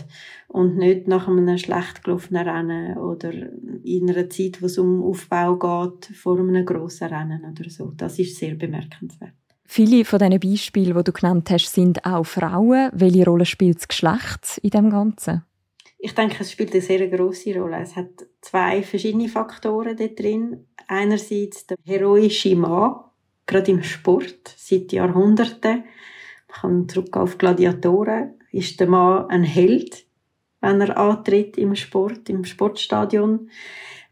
Und 0.48 0.76
nicht 0.76 1.06
nach 1.06 1.28
einem 1.28 1.56
schlecht 1.56 2.02
gelaufenen 2.02 2.48
Rennen 2.48 2.98
oder 2.98 3.32
in 3.84 4.10
einer 4.10 4.28
Zeit, 4.28 4.60
wo 4.60 4.66
es 4.66 4.76
um 4.76 5.04
Aufbau 5.04 5.54
geht, 5.54 6.16
vor 6.16 6.36
einem 6.36 6.66
grossen 6.66 7.06
Rennen 7.06 7.44
oder 7.48 7.70
so. 7.70 7.92
Das 7.96 8.18
ist 8.18 8.34
sehr 8.34 8.56
bemerkenswert. 8.56 9.34
Viele 9.66 10.04
von 10.04 10.18
diesen 10.18 10.40
Beispielen, 10.40 10.96
die 10.96 11.04
du 11.04 11.12
genannt 11.12 11.48
hast, 11.50 11.72
sind 11.72 12.04
auch 12.04 12.24
Frauen. 12.24 12.90
Welche 12.92 13.24
Rolle 13.24 13.46
spielt 13.46 13.76
das 13.76 13.86
Geschlecht 13.86 14.58
in 14.62 14.70
dem 14.70 14.90
Ganzen? 14.90 15.44
Ich 16.00 16.14
denke, 16.14 16.38
es 16.40 16.50
spielt 16.50 16.72
eine 16.72 16.80
sehr 16.80 17.06
große 17.06 17.54
Rolle. 17.54 17.78
Es 17.82 17.94
hat 17.94 18.26
zwei 18.40 18.82
verschiedene 18.82 19.28
Faktoren 19.28 19.96
dort 19.96 20.18
drin. 20.18 20.64
Einerseits 20.88 21.66
der 21.66 21.76
heroische 21.84 22.56
Mann, 22.56 22.96
gerade 23.46 23.70
im 23.70 23.82
Sport, 23.82 24.54
seit 24.56 24.92
Jahrhunderten. 24.92 25.84
Man 26.48 26.60
kann 26.60 26.88
zurück 26.88 27.16
auf 27.16 27.38
Gladiatoren. 27.38 28.34
Ist 28.50 28.80
der 28.80 28.88
Mann 28.88 29.28
ein 29.28 29.44
Held, 29.44 30.06
wenn 30.60 30.80
er 30.80 30.96
antritt 30.96 31.58
im 31.58 31.74
Sport, 31.74 32.28
im 32.30 32.44
Sportstadion. 32.44 33.50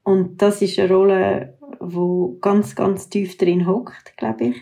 Und 0.02 0.40
das 0.42 0.62
ist 0.62 0.78
eine 0.78 0.92
Rolle, 0.92 1.58
wo 1.80 2.38
ganz, 2.40 2.76
ganz 2.76 3.08
tief 3.08 3.38
drin 3.38 3.66
hockt, 3.66 4.16
glaube 4.16 4.44
ich. 4.44 4.56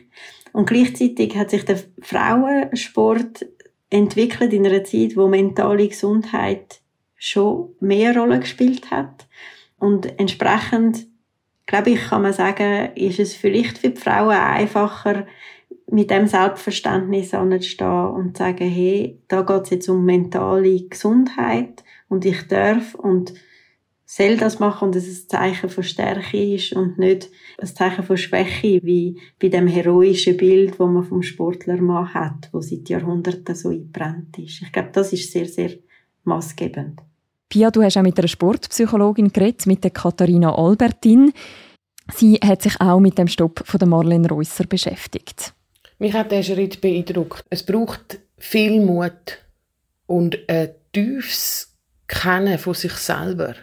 Und 0.52 0.68
gleichzeitig 0.68 1.36
hat 1.36 1.50
sich 1.50 1.64
der 1.64 1.80
Frauensport 2.00 3.44
entwickelt 3.90 4.52
in 4.52 4.66
einer 4.66 4.84
Zeit, 4.84 5.16
wo 5.16 5.26
mentale 5.28 5.88
Gesundheit 5.88 6.80
schon 7.16 7.74
mehr 7.80 8.16
Rolle 8.16 8.40
gespielt 8.40 8.90
hat. 8.90 9.26
Und 9.78 10.18
entsprechend, 10.18 11.06
glaube 11.66 11.90
ich, 11.90 12.00
kann 12.08 12.22
man 12.22 12.32
sagen, 12.32 12.94
ist 12.94 13.18
es 13.18 13.34
vielleicht 13.34 13.78
für 13.78 13.90
die 13.90 14.00
Frauen 14.00 14.36
einfacher, 14.36 15.26
mit 15.90 16.10
dem 16.10 16.26
Selbstverständnis 16.26 17.34
anzustehen 17.34 18.08
und 18.08 18.36
zu 18.36 18.42
sagen, 18.42 18.68
hey, 18.68 19.20
da 19.28 19.42
geht 19.42 19.62
es 19.64 19.70
jetzt 19.70 19.88
um 19.88 20.04
mentale 20.04 20.88
Gesundheit 20.88 21.84
und 22.08 22.24
ich 22.24 22.48
darf 22.48 22.94
und 22.94 23.34
soll 24.06 24.36
das 24.36 24.60
machen 24.60 24.88
und 24.88 24.96
es 24.96 25.06
ein 25.08 25.28
Zeichen 25.28 25.68
von 25.68 25.82
Stärke 25.82 26.54
ist 26.54 26.72
und 26.72 26.98
nicht 26.98 27.30
ein 27.58 27.66
Zeichen 27.66 28.04
von 28.04 28.16
Schwäche, 28.16 28.80
wie 28.82 29.20
bei 29.40 29.48
dem 29.48 29.66
heroischen 29.66 30.36
Bild, 30.36 30.78
wo 30.78 30.86
man 30.86 31.04
vom 31.04 31.22
Sportler 31.22 31.80
Mann 31.80 32.12
hat, 32.12 32.48
wo 32.52 32.60
seit 32.60 32.88
Jahrhunderten 32.88 33.54
so 33.54 33.70
eingebrannt 33.70 34.38
ist. 34.38 34.62
Ich 34.62 34.72
glaube, 34.72 34.90
das 34.92 35.12
ist 35.12 35.32
sehr, 35.32 35.46
sehr 35.46 35.70
maßgebend. 36.24 37.00
Pia, 37.54 37.70
du 37.70 37.84
hast 37.84 37.96
auch 37.96 38.02
mit 38.02 38.18
einer 38.18 38.26
Sportpsychologin 38.26 39.32
geredet, 39.32 39.68
mit 39.68 39.84
der 39.84 39.92
Katharina 39.92 40.52
Albertin. 40.56 41.32
Sie 42.12 42.34
hat 42.44 42.62
sich 42.62 42.80
auch 42.80 42.98
mit 42.98 43.16
dem 43.16 43.28
Stopp 43.28 43.62
von 43.64 43.78
der 43.78 43.86
Marlene 43.86 44.28
Reusser 44.28 44.64
beschäftigt. 44.64 45.54
Mich 46.00 46.14
hat 46.14 46.32
dieser 46.32 46.54
Schritt 46.56 46.80
beeindruckt. 46.80 47.44
Es 47.50 47.62
braucht 47.62 48.18
viel 48.38 48.84
Mut 48.84 49.38
und 50.06 50.36
ein 50.48 50.70
tiefes 50.92 51.76
Kennen 52.08 52.58
von 52.58 52.74
sich 52.74 52.94
selber, 52.94 53.54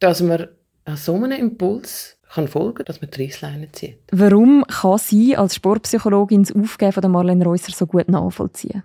dass 0.00 0.20
man 0.20 0.48
an 0.84 0.98
so 0.98 1.14
einem 1.14 1.32
Impuls 1.32 2.18
kann 2.34 2.46
folgen, 2.46 2.84
dass 2.84 3.00
man 3.00 3.10
die 3.10 3.22
Reissleine 3.22 3.72
zieht. 3.72 4.00
Warum 4.12 4.66
kann 4.68 4.98
sie 4.98 5.34
als 5.34 5.54
Sportpsychologin 5.54 6.42
das 6.42 6.54
Aufgeben 6.54 6.92
von 6.92 7.00
der 7.00 7.10
Marlene 7.10 7.46
Reusser 7.46 7.72
so 7.72 7.86
gut 7.86 8.10
nachvollziehen? 8.10 8.82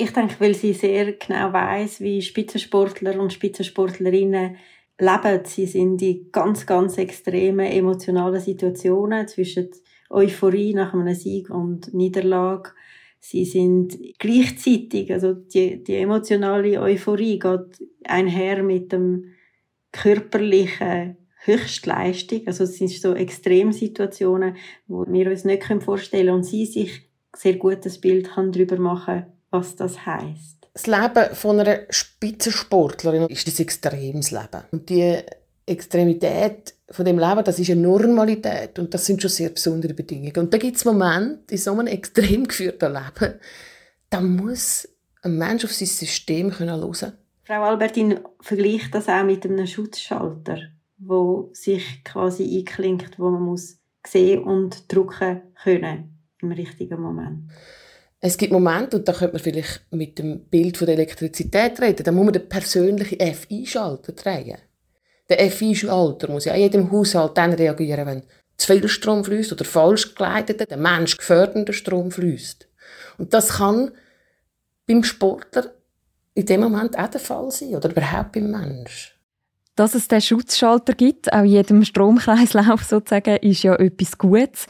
Ich 0.00 0.12
denke, 0.12 0.36
weil 0.38 0.54
sie 0.54 0.74
sehr 0.74 1.14
genau 1.14 1.52
weiß, 1.52 2.00
wie 2.00 2.22
Spitzensportler 2.22 3.18
und 3.18 3.32
Spitzensportlerinnen 3.32 4.56
leben. 5.00 5.40
Sie 5.44 5.66
sind 5.66 6.00
in 6.00 6.30
ganz, 6.30 6.66
ganz 6.66 6.98
extremen 6.98 7.66
emotionalen 7.66 8.40
Situationen 8.40 9.26
zwischen 9.26 9.70
Euphorie 10.08 10.72
nach 10.72 10.94
einem 10.94 11.12
Sieg 11.16 11.50
und 11.50 11.92
Niederlage. 11.92 12.70
Sie 13.18 13.44
sind 13.44 13.98
gleichzeitig, 14.20 15.12
also 15.12 15.34
die, 15.34 15.82
die 15.82 15.96
emotionale 15.96 16.80
Euphorie 16.80 17.40
geht 17.40 17.84
einher 18.04 18.62
mit 18.62 18.92
dem 18.92 19.34
körperlichen 19.90 21.16
Höchstleistung. 21.40 22.46
Also 22.46 22.62
es 22.62 22.78
sind 22.78 22.90
so 22.90 23.14
Extremsituationen, 23.14 24.54
wo 24.86 25.04
wir 25.08 25.28
uns 25.28 25.44
nicht 25.44 25.64
vorstellen 25.82 26.26
können 26.26 26.36
und 26.36 26.44
sie 26.44 26.66
sich 26.66 27.10
sehr 27.34 27.56
gutes 27.56 28.00
Bild 28.00 28.30
darüber 28.36 28.78
machen 28.78 29.26
was 29.50 29.76
das 29.76 30.04
heißt. 30.06 30.68
Das 30.72 30.86
Leben 30.86 31.34
von 31.34 31.60
einer 31.60 31.80
Spitzensportlerin 31.90 33.26
ist 33.28 33.48
ein 33.48 33.62
extremes 33.62 34.30
Leben. 34.30 34.62
Und 34.70 34.88
die 34.88 35.18
Extremität 35.66 36.74
von 36.90 37.04
dem 37.04 37.18
Leben, 37.18 37.44
das 37.44 37.58
ist 37.58 37.70
eine 37.70 37.80
Normalität 37.80 38.78
und 38.78 38.92
das 38.94 39.04
sind 39.04 39.20
schon 39.20 39.30
sehr 39.30 39.50
besondere 39.50 39.94
Bedingungen. 39.94 40.36
Und 40.38 40.54
da 40.54 40.58
gibt 40.58 40.76
es 40.76 40.84
Momente 40.84 41.54
in 41.54 41.58
so 41.58 41.72
einem 41.72 41.86
extrem 41.86 42.46
geführten 42.46 42.92
Leben, 42.92 43.34
da 44.10 44.20
muss 44.20 44.88
ein 45.22 45.36
Mensch 45.36 45.64
auf 45.64 45.72
sein 45.72 45.88
System 45.88 46.58
hören 46.58 46.92
können. 46.92 47.12
Frau 47.44 47.62
Albertin 47.62 48.20
vergleicht 48.40 48.94
das 48.94 49.08
auch 49.08 49.24
mit 49.24 49.44
einem 49.44 49.66
Schutzschalter, 49.66 50.60
wo 50.98 51.50
sich 51.52 52.04
quasi 52.04 52.58
einklingt, 52.58 53.18
wo 53.18 53.30
man 53.30 53.42
muss 53.42 53.78
sehen 54.06 54.44
und 54.44 54.92
drucken 54.92 55.42
können 55.62 56.18
im 56.40 56.52
richtigen 56.52 57.00
Moment. 57.00 57.50
Es 58.20 58.36
gibt 58.36 58.52
Momente, 58.52 58.96
und 58.96 59.06
da 59.06 59.12
könnte 59.12 59.34
man 59.34 59.42
vielleicht 59.42 59.82
mit 59.92 60.18
dem 60.18 60.40
Bild 60.46 60.76
von 60.76 60.86
der 60.86 60.96
Elektrizität 60.96 61.80
reden, 61.80 62.02
da 62.02 62.10
muss 62.10 62.24
man 62.24 62.32
den 62.32 62.48
persönlichen 62.48 63.20
FI-Schalter 63.20 64.12
drehen. 64.12 64.58
Der 65.28 65.50
FI-Schalter 65.50 66.28
muss 66.28 66.46
ja 66.46 66.54
in 66.54 66.62
jedem 66.62 66.90
Haushalt 66.90 67.36
dann 67.36 67.52
reagieren, 67.52 68.06
wenn 68.06 68.22
zu 68.56 68.72
viel 68.72 68.88
Strom 68.88 69.24
fließt 69.24 69.52
oder 69.52 69.64
falsch 69.64 70.14
geleiteter, 70.14 70.66
der 70.66 70.78
Mensch 70.78 71.16
gefördernder 71.16 71.72
Strom 71.72 72.10
fließt. 72.10 72.68
Und 73.18 73.32
das 73.32 73.50
kann 73.50 73.92
beim 74.86 75.04
Sportler 75.04 75.74
in 76.34 76.46
dem 76.46 76.62
Moment 76.62 76.98
auch 76.98 77.08
der 77.08 77.20
Fall 77.20 77.50
sein 77.50 77.74
oder 77.74 77.90
überhaupt 77.90 78.32
beim 78.32 78.50
Mensch. 78.50 79.14
Dass 79.76 79.94
es 79.94 80.08
den 80.08 80.20
Schutzschalter 80.20 80.94
gibt, 80.94 81.32
auch 81.32 81.40
in 81.40 81.46
jedem 81.46 81.84
Stromkreislauf 81.84 82.82
sozusagen, 82.82 83.36
ist 83.36 83.62
ja 83.62 83.76
etwas 83.76 84.18
Gutes. 84.18 84.66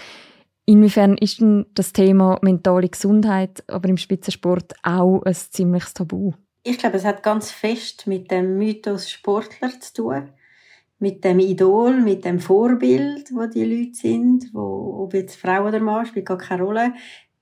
Inwiefern 0.69 1.17
ist 1.17 1.41
denn 1.41 1.65
das 1.73 1.95
Thema 1.95 2.39
mentale 2.43 2.91
Gesundheit 2.91 3.65
aber 3.69 3.89
im 3.89 3.97
Spitzensport 3.97 4.75
auch 4.83 5.23
ein 5.23 5.35
ziemliches 5.35 5.95
Tabu? 5.95 6.33
Ich 6.63 6.77
glaube, 6.77 6.99
es 6.99 7.07
hat 7.07 7.23
ganz 7.23 7.51
fest 7.51 8.07
mit 8.07 8.31
dem 8.31 8.59
Mythos 8.59 9.11
Sportler 9.11 9.71
zu 9.81 9.95
tun. 9.95 10.29
Mit 10.99 11.25
dem 11.25 11.39
Idol, 11.39 12.03
mit 12.03 12.27
dem 12.27 12.39
Vorbild, 12.39 13.31
wo 13.33 13.47
die 13.47 13.65
Leute 13.65 13.95
sind, 13.95 14.51
wo, 14.53 15.05
ob 15.05 15.15
jetzt 15.15 15.37
Frau 15.37 15.67
oder 15.67 15.81
Mann, 15.81 16.05
spielt 16.05 16.27
gar 16.27 16.37
keine 16.37 16.63
Rolle. 16.63 16.93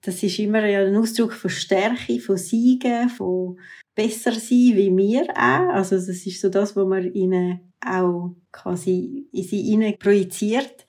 Das 0.02 0.22
ist 0.22 0.38
immer 0.38 0.60
ein 0.60 0.94
Ausdruck 0.94 1.32
von 1.32 1.50
Stärke, 1.50 2.20
von 2.20 2.36
Siegen, 2.36 3.08
von 3.08 3.58
besser 3.96 4.34
sein 4.34 4.76
wie 4.76 4.96
wir 4.96 5.28
auch. 5.30 5.74
Also 5.74 5.96
das 5.96 6.08
ist 6.08 6.40
so 6.40 6.48
das, 6.48 6.76
was 6.76 6.86
man 6.86 7.12
ihnen 7.12 7.72
auch 7.84 8.36
quasi 8.52 9.26
in 9.32 9.42
sie 9.42 9.96
projiziert. 9.98 10.85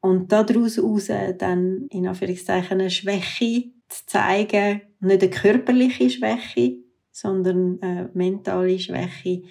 Und 0.00 0.32
daraus 0.32 0.76
heraus 0.76 1.08
dann 1.38 1.86
in 1.90 2.06
Anführungszeichen 2.06 2.80
eine 2.80 2.90
Schwäche 2.90 3.70
zu 3.88 4.06
zeigen, 4.06 4.82
nicht 5.00 5.22
eine 5.22 5.30
körperliche 5.30 6.08
Schwäche, 6.08 6.78
sondern 7.10 7.78
eine 7.82 8.10
mentale 8.14 8.78
Schwäche, 8.78 9.42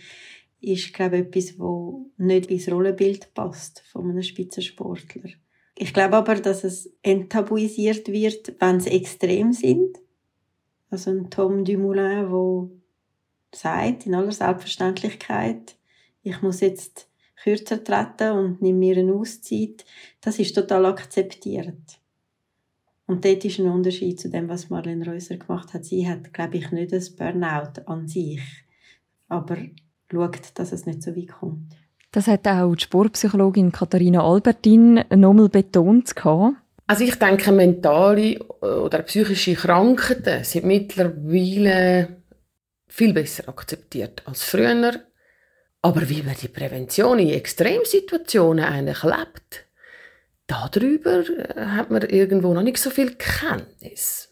ist, 0.61 0.93
glaube 0.93 1.17
ich, 1.17 1.25
etwas, 1.27 1.59
wo 1.59 2.11
nicht 2.17 2.49
ins 2.49 2.69
Rollenbild 2.69 3.33
passt 3.33 3.81
von 3.91 4.09
einem 4.09 4.23
Spitzensportler. 4.23 5.29
Ich 5.75 5.93
glaube 5.93 6.17
aber, 6.17 6.35
dass 6.35 6.63
es 6.63 6.91
enttabuisiert 7.01 8.09
wird, 8.09 8.55
wenn 8.59 8.79
sie 8.79 8.89
extrem 8.89 9.53
sind. 9.53 9.97
Also 10.89 11.11
ein 11.11 11.29
Tom 11.29 11.63
Dumoulin, 11.63 12.29
der 12.29 12.69
sagt, 13.55 14.05
in 14.05 14.15
aller 14.15 14.31
Selbstverständlichkeit, 14.31 15.77
ich 16.21 16.41
muss 16.41 16.59
jetzt 16.59 17.08
kürzer 17.43 17.83
treten 17.83 18.31
und 18.31 18.61
nehme 18.61 18.79
mir 18.79 18.97
eine 18.97 19.13
Auszeit, 19.13 19.85
das 20.21 20.39
ist 20.39 20.55
total 20.55 20.85
akzeptiert. 20.85 21.99
Und 23.05 23.25
dort 23.25 23.43
ist 23.43 23.59
ein 23.59 23.69
Unterschied 23.69 24.19
zu 24.19 24.29
dem, 24.29 24.47
was 24.49 24.69
Marlene 24.69 25.05
Reuser 25.05 25.37
gemacht 25.37 25.73
hat. 25.73 25.83
Sie 25.83 26.07
hat, 26.07 26.31
glaube 26.31 26.57
ich, 26.57 26.69
nicht 26.71 26.93
ein 26.93 27.03
Burnout 27.17 27.81
an 27.85 28.07
sich, 28.07 28.41
aber 29.27 29.57
schaut, 30.11 30.51
dass 30.53 30.71
es 30.71 30.85
nicht 30.85 31.01
so 31.01 31.15
weit 31.15 31.29
kommt. 31.29 31.75
Das 32.11 32.27
hat 32.27 32.47
auch 32.47 32.75
die 32.75 32.83
Sportpsychologin 32.83 33.71
Katharina 33.71 34.23
Albertin 34.23 35.03
nochmal 35.15 35.49
betont. 35.49 36.13
Also 36.87 37.03
ich 37.03 37.15
denke, 37.15 37.51
mentale 37.51 38.39
oder 38.61 39.03
psychische 39.03 39.53
Krankheiten 39.53 40.43
sind 40.43 40.65
mittlerweile 40.65 42.17
viel 42.87 43.13
besser 43.13 43.47
akzeptiert 43.47 44.23
als 44.25 44.43
früher. 44.43 45.03
Aber 45.81 46.09
wie 46.09 46.23
man 46.23 46.35
die 46.41 46.49
Prävention 46.49 47.19
in 47.19 47.29
Extremsituationen 47.29 48.65
eigentlich 48.65 49.03
lebt, 49.03 49.65
darüber 50.47 51.19
äh, 51.19 51.65
hat 51.65 51.89
man 51.89 52.01
irgendwo 52.01 52.53
noch 52.53 52.63
nicht 52.63 52.77
so 52.77 52.89
viel 52.89 53.15
Kenntnis. 53.15 54.29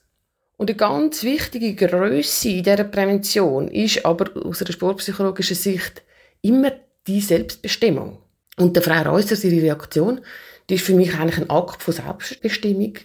Und 0.57 0.69
eine 0.69 0.77
ganz 0.77 1.23
wichtige 1.23 1.75
Größe 1.75 2.49
in 2.49 2.63
dieser 2.63 2.83
Prävention 2.83 3.67
ist 3.69 4.05
aber 4.05 4.29
aus 4.45 4.61
einer 4.61 4.71
sportpsychologischen 4.71 5.55
Sicht 5.55 6.01
immer 6.41 6.71
die 7.05 7.21
Selbstbestimmung. 7.21 8.17
Und 8.57 8.75
der 8.75 8.83
Frau 8.83 9.11
Reusser, 9.11 9.41
ihre 9.45 9.61
Reaktion, 9.61 10.21
die 10.69 10.75
ist 10.75 10.85
für 10.85 10.95
mich 10.95 11.13
eigentlich 11.13 11.37
ein 11.37 11.49
Akt 11.49 11.83
von 11.83 11.93
Selbstbestimmung 11.93 12.95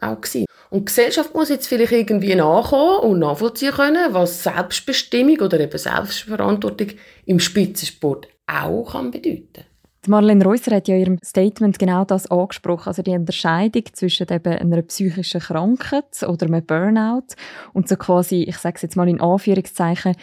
auch 0.00 0.20
gewesen. 0.20 0.46
Und 0.74 0.80
die 0.80 0.84
Gesellschaft 0.86 1.32
muss 1.36 1.50
jetzt 1.50 1.68
vielleicht 1.68 1.92
irgendwie 1.92 2.34
nachkommen 2.34 3.12
und 3.12 3.20
nachvollziehen 3.20 3.70
können, 3.70 4.12
was 4.12 4.42
Selbstbestimmung 4.42 5.38
oder 5.38 5.60
eben 5.60 5.78
Selbstverantwortung 5.78 6.88
im 7.26 7.38
Spitzensport 7.38 8.26
auch 8.48 8.90
kann 8.90 9.12
bedeuten 9.12 9.66
Marlene 10.08 10.44
Reusser 10.44 10.74
hat 10.74 10.88
ja 10.88 10.96
in 10.96 11.00
ihrem 11.00 11.18
Statement 11.24 11.78
genau 11.78 12.04
das 12.04 12.28
angesprochen, 12.28 12.88
also 12.88 13.02
die 13.02 13.12
Unterscheidung 13.12 13.84
zwischen 13.92 14.26
eben 14.28 14.52
einer 14.52 14.82
psychischen 14.82 15.40
Krankheit 15.40 16.24
oder 16.26 16.46
einem 16.46 16.66
Burnout 16.66 17.36
und 17.72 17.88
so 17.88 17.94
quasi, 17.94 18.42
ich 18.42 18.58
sage 18.58 18.74
es 18.74 18.82
jetzt 18.82 18.96
mal 18.96 19.08
in 19.08 19.20
Anführungszeichen, 19.20 20.16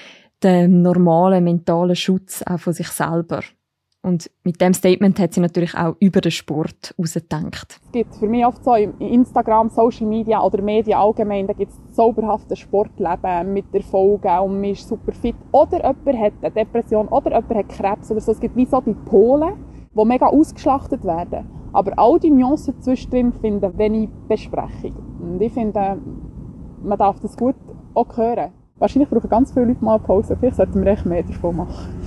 dem 0.43 0.81
normalen 0.81 1.45
mentalen 1.45 1.95
Schutz 1.95 2.43
auch 2.45 2.59
von 2.59 2.73
sich 2.73 2.89
selber. 2.89 3.41
Und 4.03 4.31
mit 4.43 4.59
dem 4.59 4.73
Statement 4.73 5.19
hat 5.19 5.33
sie 5.33 5.41
natürlich 5.41 5.75
auch 5.75 5.95
über 5.99 6.21
den 6.21 6.31
Sport 6.31 6.95
herausgedacht. 6.97 7.79
Es 7.85 7.91
gibt 7.91 8.15
für 8.15 8.27
mich 8.27 8.43
oft 8.45 8.63
so 8.63 8.73
in 8.73 8.97
Instagram, 8.99 9.69
Social 9.69 10.07
Media 10.07 10.41
oder 10.41 10.61
Medien 10.61 10.97
allgemein, 10.97 11.45
da 11.45 11.53
gibt 11.53 11.71
es 11.71 11.95
zauberhaftes 11.95 12.57
Sportleben 12.59 13.53
mit 13.53 13.65
Erfolgen 13.73 14.39
und 14.39 14.61
man 14.61 14.71
ist 14.71 14.87
super 14.87 15.11
fit. 15.11 15.35
Oder 15.51 15.77
jemand 15.77 16.19
hat 16.19 16.33
eine 16.41 16.51
Depression 16.51 17.07
oder 17.09 17.29
jemand 17.29 17.55
hat 17.55 17.69
Krebs 17.69 18.09
oder 18.09 18.21
so. 18.21 18.31
Es 18.31 18.39
gibt 18.39 18.55
wie 18.55 18.65
so 18.65 18.81
die 18.81 18.93
Polen, 18.93 19.53
die 19.95 20.05
mega 20.05 20.27
ausgeschlachtet 20.27 21.03
werden. 21.03 21.47
Aber 21.73 21.97
all 21.97 22.19
die 22.19 22.31
Nuancen 22.31 22.81
zwischendrin 22.81 23.31
finden 23.33 23.77
wenig 23.77 24.09
Besprechung. 24.27 24.95
Und 25.21 25.41
ich 25.41 25.53
finde, 25.53 25.99
man 26.81 26.97
darf 26.97 27.19
das 27.19 27.37
gut 27.37 27.55
auch 27.93 28.17
hören. 28.17 28.51
Wahrscheinlich 28.77 29.09
brauchen 29.09 29.29
ganz 29.29 29.53
viele 29.53 29.67
Leute 29.67 29.85
mal 29.85 29.99
Pause. 29.99 30.35
Vielleicht 30.39 30.55
sollten 30.55 30.83
wir 30.83 30.91
echt 30.91 31.05
mehr 31.05 31.21
davon 31.21 31.57
machen. 31.57 32.00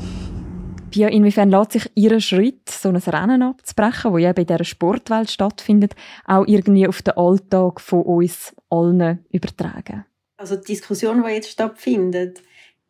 Pia, 0.94 1.08
inwiefern 1.08 1.50
lässt 1.50 1.72
sich 1.72 1.90
Ihr 1.96 2.20
Schritt, 2.20 2.70
so 2.70 2.88
ein 2.88 2.94
Rennen 2.94 3.42
abzubrechen, 3.42 4.12
wo 4.12 4.18
ja 4.18 4.32
bei 4.32 4.44
dieser 4.44 4.62
Sportwelt 4.62 5.28
stattfindet, 5.28 5.96
auch 6.24 6.46
irgendwie 6.46 6.86
auf 6.86 7.02
den 7.02 7.16
Alltag 7.16 7.80
von 7.80 8.02
uns 8.02 8.54
allen 8.70 9.24
übertragen? 9.32 10.04
Also 10.36 10.54
die 10.54 10.66
Diskussion, 10.66 11.24
die 11.24 11.32
jetzt 11.32 11.50
stattfindet, 11.50 12.44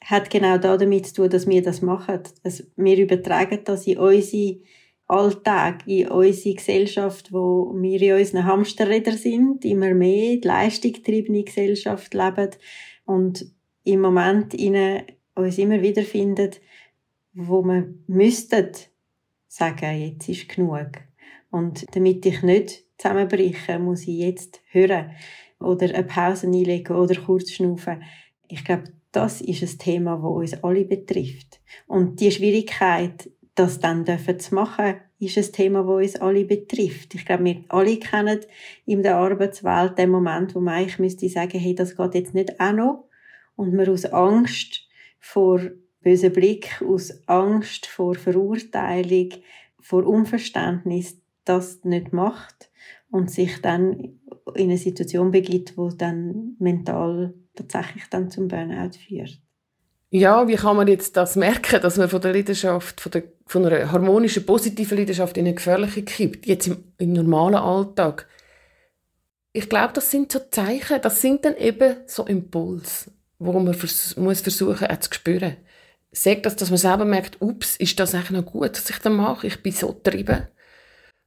hat 0.04 0.28
genau 0.28 0.58
damit 0.58 1.06
zu 1.06 1.14
tun, 1.14 1.30
dass 1.30 1.46
wir 1.46 1.62
das 1.62 1.80
machen. 1.80 2.20
Dass 2.42 2.66
wir 2.76 2.98
übertragen 2.98 3.60
das 3.64 3.86
in 3.86 3.96
unsere 3.96 4.58
Alltag, 5.06 5.86
in 5.86 6.08
unsere 6.08 6.56
Gesellschaft, 6.56 7.32
wo 7.32 7.72
wir 7.74 8.02
in 8.02 8.20
unseren 8.20 8.44
Hamsterrädern 8.44 9.16
sind, 9.16 9.64
immer 9.64 9.94
mehr 9.94 10.36
die 10.36 10.46
leistungsgetriebene 10.46 11.44
Gesellschaft 11.44 12.12
leben 12.12 12.50
und 13.06 13.46
im 13.84 14.02
Moment 14.02 14.52
in 14.52 15.04
uns 15.34 15.56
immer 15.56 15.80
wieder 15.80 16.02
finden, 16.02 16.50
wo 17.34 17.62
man 17.62 18.04
müsste 18.06 18.72
sagen, 19.48 20.00
jetzt 20.00 20.28
ist 20.28 20.48
genug. 20.48 20.90
Und 21.50 21.84
damit 21.94 22.24
ich 22.26 22.42
nicht 22.42 22.84
zusammenbreche, 22.98 23.78
muss 23.78 24.02
ich 24.02 24.18
jetzt 24.18 24.60
hören 24.70 25.10
oder 25.60 25.86
eine 25.86 26.04
Pause 26.04 26.46
einlegen 26.46 26.96
oder 26.96 27.20
kurz 27.20 27.52
schnaufen. 27.52 28.02
Ich 28.48 28.64
glaube, 28.64 28.84
das 29.12 29.40
ist 29.40 29.62
ein 29.62 29.78
Thema, 29.78 30.16
das 30.16 30.54
uns 30.54 30.64
alle 30.64 30.84
betrifft. 30.84 31.60
Und 31.86 32.20
die 32.20 32.30
Schwierigkeit, 32.30 33.30
das 33.54 33.78
dann 33.78 34.04
dürfen 34.04 34.40
zu 34.40 34.54
machen, 34.54 34.96
ist 35.20 35.38
ein 35.38 35.52
Thema, 35.52 35.82
das 35.82 36.14
uns 36.14 36.16
alle 36.16 36.44
betrifft. 36.44 37.14
Ich 37.14 37.24
glaube, 37.24 37.44
wir 37.44 37.64
alle 37.68 37.98
kennen 37.98 38.40
in 38.84 39.02
der 39.02 39.16
Arbeitswelt 39.16 39.96
den 39.96 40.10
Moment, 40.10 40.54
wo 40.54 40.60
man 40.60 40.74
eigentlich 40.74 40.98
müsste 40.98 41.28
sagen, 41.28 41.58
hey, 41.58 41.74
das 41.74 41.96
geht 41.96 42.14
jetzt 42.14 42.34
nicht 42.34 42.60
auch 42.60 42.72
noch. 42.72 43.04
Und 43.56 43.72
man 43.72 43.88
aus 43.88 44.04
Angst 44.06 44.88
vor 45.20 45.60
bösen 46.04 46.32
Blick, 46.32 46.80
aus 46.86 47.26
Angst 47.26 47.86
vor 47.86 48.14
Verurteilung, 48.14 49.30
vor 49.80 50.06
Unverständnis 50.06 51.18
das 51.44 51.84
nicht 51.84 52.12
macht 52.12 52.70
und 53.10 53.30
sich 53.30 53.60
dann 53.60 54.20
in 54.54 54.70
eine 54.70 54.78
Situation 54.78 55.30
begibt, 55.30 55.76
wo 55.76 55.88
dann 55.90 56.56
mental 56.58 57.34
tatsächlich 57.54 58.04
dann 58.10 58.30
zum 58.30 58.48
Burnout 58.48 58.98
führt. 59.06 59.40
Ja, 60.10 60.46
wie 60.46 60.54
kann 60.54 60.76
man 60.76 60.86
jetzt 60.86 61.16
das 61.16 61.34
merken, 61.34 61.80
dass 61.80 61.96
man 61.96 62.08
von 62.08 62.20
der 62.20 62.32
Leidenschaft, 62.32 63.00
von, 63.00 63.10
der, 63.10 63.24
von 63.46 63.66
einer 63.66 63.90
harmonischen, 63.90 64.46
positiven 64.46 64.98
Leidenschaft 64.98 65.36
in 65.36 65.46
eine 65.46 65.54
gefährliche 65.54 66.04
kippt, 66.04 66.46
jetzt 66.46 66.68
im, 66.68 66.84
im 66.98 67.12
normalen 67.12 67.56
Alltag? 67.56 68.28
Ich 69.52 69.68
glaube, 69.68 69.92
das 69.92 70.10
sind 70.10 70.30
so 70.30 70.40
Zeichen, 70.50 71.00
das 71.02 71.20
sind 71.20 71.44
dann 71.44 71.56
eben 71.56 71.96
so 72.06 72.24
Impulse, 72.26 73.10
wo 73.38 73.52
man 73.52 73.74
vers 73.74 74.16
muss 74.16 74.40
versuchen 74.40 74.86
zu 75.00 75.14
spüren 75.14 75.56
sagt 76.14 76.46
das, 76.46 76.57
dass 76.57 76.70
man 76.70 76.79
selber 76.79 77.05
merkt, 77.05 77.40
ups, 77.40 77.77
ist 77.77 77.98
das 77.98 78.14
eigentlich 78.14 78.31
noch 78.31 78.46
gut, 78.46 78.72
was 78.72 78.88
ich 78.88 78.98
da 78.98 79.11
mache? 79.11 79.46
Ich 79.46 79.62
bin 79.62 79.72
so 79.72 79.92
getrieben. 79.92 80.46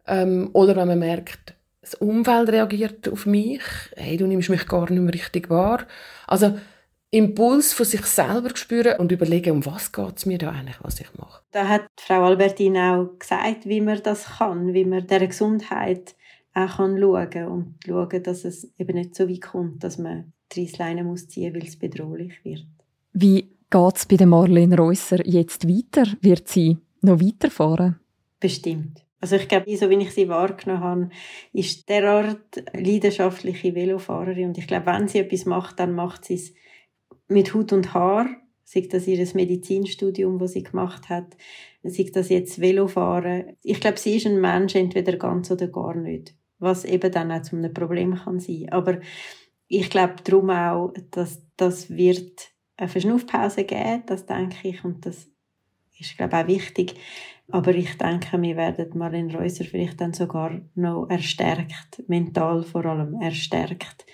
Ähm, 0.08 0.50
oder 0.54 0.76
wenn 0.76 0.88
man 0.88 1.00
merkt, 1.00 1.56
das 1.82 1.95
Umfeld 1.95 2.50
reagiert 2.50 3.08
auf 3.10 3.26
mich, 3.26 3.62
hey, 3.95 4.17
du 4.17 4.28
nimmst 4.28 4.50
mich 4.50 4.67
gar 4.67 4.89
nicht 4.89 5.02
mehr 5.02 5.13
richtig 5.13 5.50
wahr. 5.50 5.86
Also 6.26 6.58
Impuls 7.12 7.73
von 7.73 7.86
sich 7.86 8.06
selber 8.06 8.56
spüren 8.56 9.00
und 9.00 9.12
überlegen, 9.12 9.52
um 9.52 9.65
was 9.65 9.91
geht 9.91 10.17
es 10.17 10.26
mir 10.26 10.38
da 10.38 10.52
eigentlich, 10.52 10.78
was 10.82 11.00
ich 11.00 11.13
mache. 11.17 11.41
Da 11.52 11.67
hat 11.67 11.88
Frau 11.97 12.26
Albertin 12.26 12.76
auch 12.78 13.17
gesagt, 13.17 13.65
wie 13.65 13.80
man 13.80 14.02
das 14.04 14.38
kann, 14.38 14.73
wie 14.73 14.84
man 14.84 15.08
der 15.08 15.28
Gesundheit 15.28 16.15
auch 16.54 16.78
kann 16.78 17.00
schauen 17.00 17.47
und 17.47 17.76
schauen, 17.86 18.23
dass 18.23 18.43
es 18.43 18.73
eben 18.78 18.95
nicht 18.95 19.15
so 19.15 19.30
weit 19.30 19.41
kommt, 19.41 19.84
dass 19.84 19.97
man 19.97 20.34
die 20.52 20.62
Reissleine 20.62 21.04
muss 21.04 21.30
ziehen, 21.30 21.54
weil 21.54 21.63
es 21.63 21.78
bedrohlich 21.78 22.43
wird. 22.43 22.65
Wie 23.13 23.56
Geht 23.69 23.95
es 23.97 24.06
bei 24.06 24.25
Marlene 24.25 24.77
Reusser 24.77 25.25
jetzt 25.27 25.67
weiter? 25.67 26.10
Wird 26.21 26.47
sie 26.47 26.77
noch 27.01 27.19
weiterfahren? 27.19 27.99
Bestimmt. 28.39 29.03
Also 29.19 29.36
ich 29.36 29.47
glaube, 29.47 29.75
so 29.75 29.89
wie 29.89 29.95
ich 29.95 30.13
sie 30.13 30.30
wahrgenommen 30.30 30.84
habe, 30.84 31.10
ist 31.51 31.89
derart 31.89 32.63
leidenschaftliche 32.73 33.75
Velofahrerin. 33.75 34.49
Und 34.49 34.58
ich 34.58 34.67
glaube, 34.67 34.86
wenn 34.86 35.08
sie 35.08 35.19
etwas 35.19 35.45
macht, 35.45 35.80
dann 35.80 35.93
macht 35.93 36.23
sie 36.23 36.36
es 36.36 36.53
mit 37.27 37.53
Hut 37.53 37.73
und 37.73 37.93
Haar. 37.93 38.27
Sei 38.63 38.88
das 38.89 39.08
ihr 39.08 39.25
Medizinstudium, 39.34 40.39
das 40.39 40.51
sie 40.51 40.63
gemacht 40.63 41.10
hat, 41.10 41.38
sei 41.84 42.10
das 42.13 42.30
jetzt 42.30 42.60
Velofahren. 42.60 43.58
Ich 43.63 43.80
glaube, 43.80 43.97
sie 43.97 44.17
ist 44.17 44.27
ein 44.27 44.41
Mensch, 44.41 44.75
entweder 44.75 45.15
ganz 45.15 45.49
oder 45.51 45.67
gar 45.67 45.95
nicht. 45.95 46.36
Was 46.60 46.84
eben 46.84 47.12
dann 47.12 47.32
auch 47.32 47.41
zu 47.41 47.56
einem 47.56 47.73
Problem 47.73 48.15
kann 48.15 48.39
sein. 48.39 48.67
Aber 48.69 48.99
ich 49.67 49.89
glaube 49.89 50.15
darum 50.23 50.49
auch, 50.49 50.93
dass 51.12 51.41
das 51.56 51.89
wird 51.89 52.51
eine 52.77 52.87
Verschnaufpause 52.87 53.63
geben, 53.63 54.03
das 54.05 54.25
denke 54.25 54.69
ich, 54.69 54.85
und 54.85 55.05
das 55.05 55.27
ist, 55.99 56.17
glaube 56.17 56.37
ich, 56.37 56.43
auch 56.43 56.47
wichtig. 56.47 56.95
Aber 57.49 57.73
ich 57.73 57.97
denke, 57.97 58.41
wir 58.41 58.55
werden 58.55 58.97
Marlene 58.97 59.33
Reuser 59.33 59.63
vielleicht 59.63 59.99
dann 60.01 60.13
sogar 60.13 60.59
noch 60.75 61.07
erstärkt, 61.09 62.03
mental 62.07 62.63
vor 62.63 62.85
allem 62.85 63.19
erstärkt, 63.21 64.05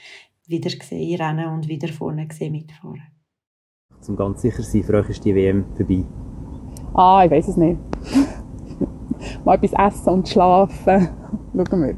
wieder 0.48 0.70
sehen 0.70 1.22
rennen 1.22 1.48
und 1.48 1.68
wieder 1.68 1.88
vorne 1.88 2.28
sehen 2.32 2.54
mitfahren. 2.54 3.02
Zum 4.02 4.16
ganz 4.16 4.42
sicher 4.42 4.62
sein, 4.62 4.84
für 4.84 4.94
euch 4.96 5.10
ist 5.10 5.26
die 5.26 5.34
WM 5.34 5.66
vorbei. 5.76 6.06
Ah, 6.94 7.24
ich 7.26 7.32
weiß 7.32 7.48
es 7.48 7.58
nicht. 7.58 7.80
Mal 9.46 9.56
etwas 9.56 9.74
essen 9.74 10.10
und 10.10 10.30
schlafen. 10.30 11.10
Schauen 11.54 11.82
wir. 11.82 11.98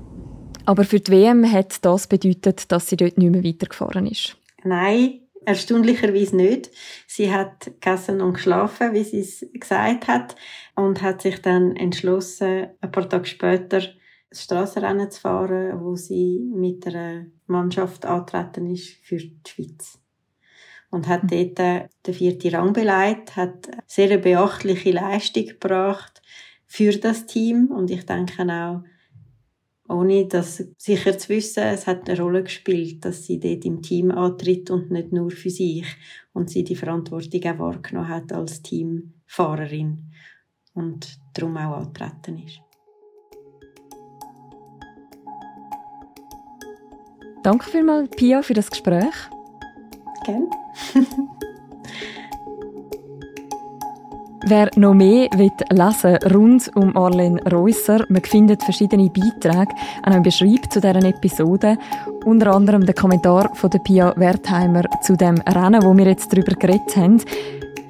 Aber 0.66 0.84
für 0.84 1.00
die 1.00 1.12
WM 1.12 1.52
hat 1.52 1.84
das 1.84 2.08
bedeutet, 2.08 2.72
dass 2.72 2.88
sie 2.88 2.96
dort 2.96 3.18
nicht 3.18 3.32
mehr 3.32 3.44
weitergefahren 3.44 4.08
ist? 4.08 4.38
Nein, 4.64 5.25
Erstaunlicherweise 5.46 6.36
nicht. 6.36 6.72
Sie 7.08 7.32
hat 7.32 7.66
gegessen 7.66 8.22
und 8.22 8.34
geschlafen, 8.34 8.94
wie 8.94 9.04
sie 9.04 9.20
es 9.20 9.46
gesagt 9.54 10.08
hat, 10.08 10.36
und 10.76 11.02
hat 11.02 11.22
sich 11.22 11.42
dann 11.42 11.76
entschlossen, 11.76 12.68
ein 12.82 12.92
paar 12.92 13.08
Tage 13.08 13.26
später 13.26 13.82
Strassenrennen 14.32 15.12
zu 15.12 15.22
fahren, 15.22 15.80
wo 15.82 15.96
sie 15.96 16.40
mit 16.54 16.86
einer 16.88 17.28
Mannschaft 17.48 18.06
antreten 18.06 18.70
ist 18.70 18.98
für 19.04 19.18
die 19.18 19.40
Schweiz. 19.48 20.00
Und 20.90 21.08
hat 21.08 21.24
mhm. 21.24 21.28
dort 21.56 21.90
den 22.08 22.14
vierten 22.14 22.56
Rang 22.56 22.74
beleidigt, 22.74 23.36
hat 23.36 23.68
sehr 23.86 24.18
beachtliche 24.18 24.92
Leistung 24.92 25.46
gebracht 25.46 26.22
für 26.66 26.92
das 26.92 27.26
Team. 27.26 27.72
Und 27.72 27.92
ich 27.92 28.06
denke 28.06 28.44
auch, 28.44 28.84
ohne 29.88 30.28
das 30.28 30.64
sicher 30.78 31.18
zu 31.18 31.30
wissen, 31.30 31.64
es 31.64 31.86
hat 31.86 32.10
eine 32.10 32.20
Rolle 32.20 32.44
gespielt, 32.44 33.06
dass 33.06 33.26
sie 33.26 33.40
dort 33.40 33.66
im 33.66 33.82
Team 33.82 34.12
antritt 34.12 34.72
und 34.72 34.92
nicht 34.92 35.12
nur 35.12 35.30
für 35.30 35.50
sich 35.50 35.86
und 36.34 36.50
sie 36.50 36.64
die 36.64 36.76
Verantwortung 36.76 37.44
auch 37.44 37.60
wahrgenommen 37.60 38.10
hat 38.10 38.34
als 38.34 38.62
Teamfahrerin 38.62 40.12
und 40.74 41.20
darum 41.34 41.58
auch 41.58 41.78
antreten 41.78 42.42
ist. 42.44 42.62
Danke 47.44 47.70
vielmals, 47.70 48.10
Pia, 48.10 48.42
für 48.42 48.56
das 48.56 48.72
Gespräch. 48.72 49.14
Gerne. 50.26 50.50
Wer 54.48 54.70
noch 54.76 54.94
mehr 54.94 55.28
will 55.38 55.50
lesen 55.72 56.18
rund 56.32 56.72
um 56.76 56.96
Arlene 56.96 57.42
Reusser, 57.52 58.06
man 58.10 58.22
findet 58.22 58.62
verschiedene 58.62 59.10
Beiträge 59.10 59.74
an 60.04 60.14
einem 60.14 60.22
Beschreib 60.22 60.72
zu 60.72 60.80
deren 60.80 61.04
Episode. 61.04 61.80
Unter 62.26 62.54
anderem 62.54 62.86
den 62.86 62.94
Kommentar 62.94 63.50
von 63.56 63.72
der 63.72 63.80
Pia 63.80 64.14
Wertheimer 64.16 64.84
zu 65.02 65.16
dem 65.16 65.42
Rennen, 65.42 65.82
wo 65.84 65.98
wir 65.98 66.06
jetzt 66.06 66.32
darüber 66.32 66.54
geredet 66.54 66.96
haben. 66.96 67.20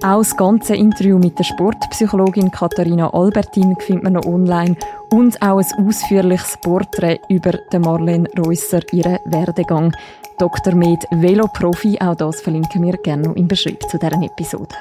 Auch 0.01 0.19
das 0.19 0.37
ganze 0.37 0.77
Interview 0.77 1.17
mit 1.17 1.37
der 1.37 1.43
Sportpsychologin 1.43 2.49
Katharina 2.51 3.13
Albertin 3.13 3.75
findet 3.79 4.05
man 4.05 4.13
noch 4.13 4.25
online 4.25 4.77
und 5.11 5.41
auch 5.41 5.59
ein 5.59 5.87
ausführliches 5.87 6.57
Porträt 6.61 7.19
über 7.27 7.51
den 7.73 7.81
Marlene 7.81 8.29
Reusser, 8.39 8.79
ihren 8.93 9.19
Werdegang. 9.25 9.93
Dr. 10.39 10.73
Med 10.73 11.05
Veloprofi, 11.11 11.97
auch 11.99 12.15
das 12.15 12.39
verlinken 12.39 12.81
wir 12.81 12.95
gerne 12.95 13.23
noch 13.23 13.35
im 13.35 13.49
Beschreib 13.49 13.81
zu 13.89 13.97
deren 13.97 14.23
Episode. 14.23 14.75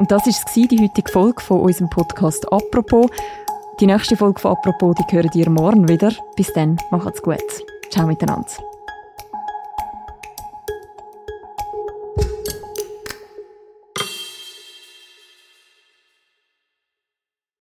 Und 0.00 0.10
das 0.10 0.26
war 0.26 0.66
die 0.66 0.80
heutige 0.80 1.12
Folge 1.12 1.42
von 1.42 1.60
unserem 1.60 1.90
Podcast 1.90 2.50
«Apropos». 2.50 3.10
Die 3.80 3.86
nächste 3.86 4.16
Folge 4.16 4.40
von 4.40 4.52
«Apropos» 4.52 4.94
die 4.96 5.14
hören 5.14 5.30
ihr 5.34 5.50
morgen 5.50 5.90
wieder. 5.90 6.10
Bis 6.36 6.50
dann, 6.54 6.78
macht's 6.90 7.20
gut. 7.20 7.36
Ciao 7.90 8.06
miteinander. 8.06 8.46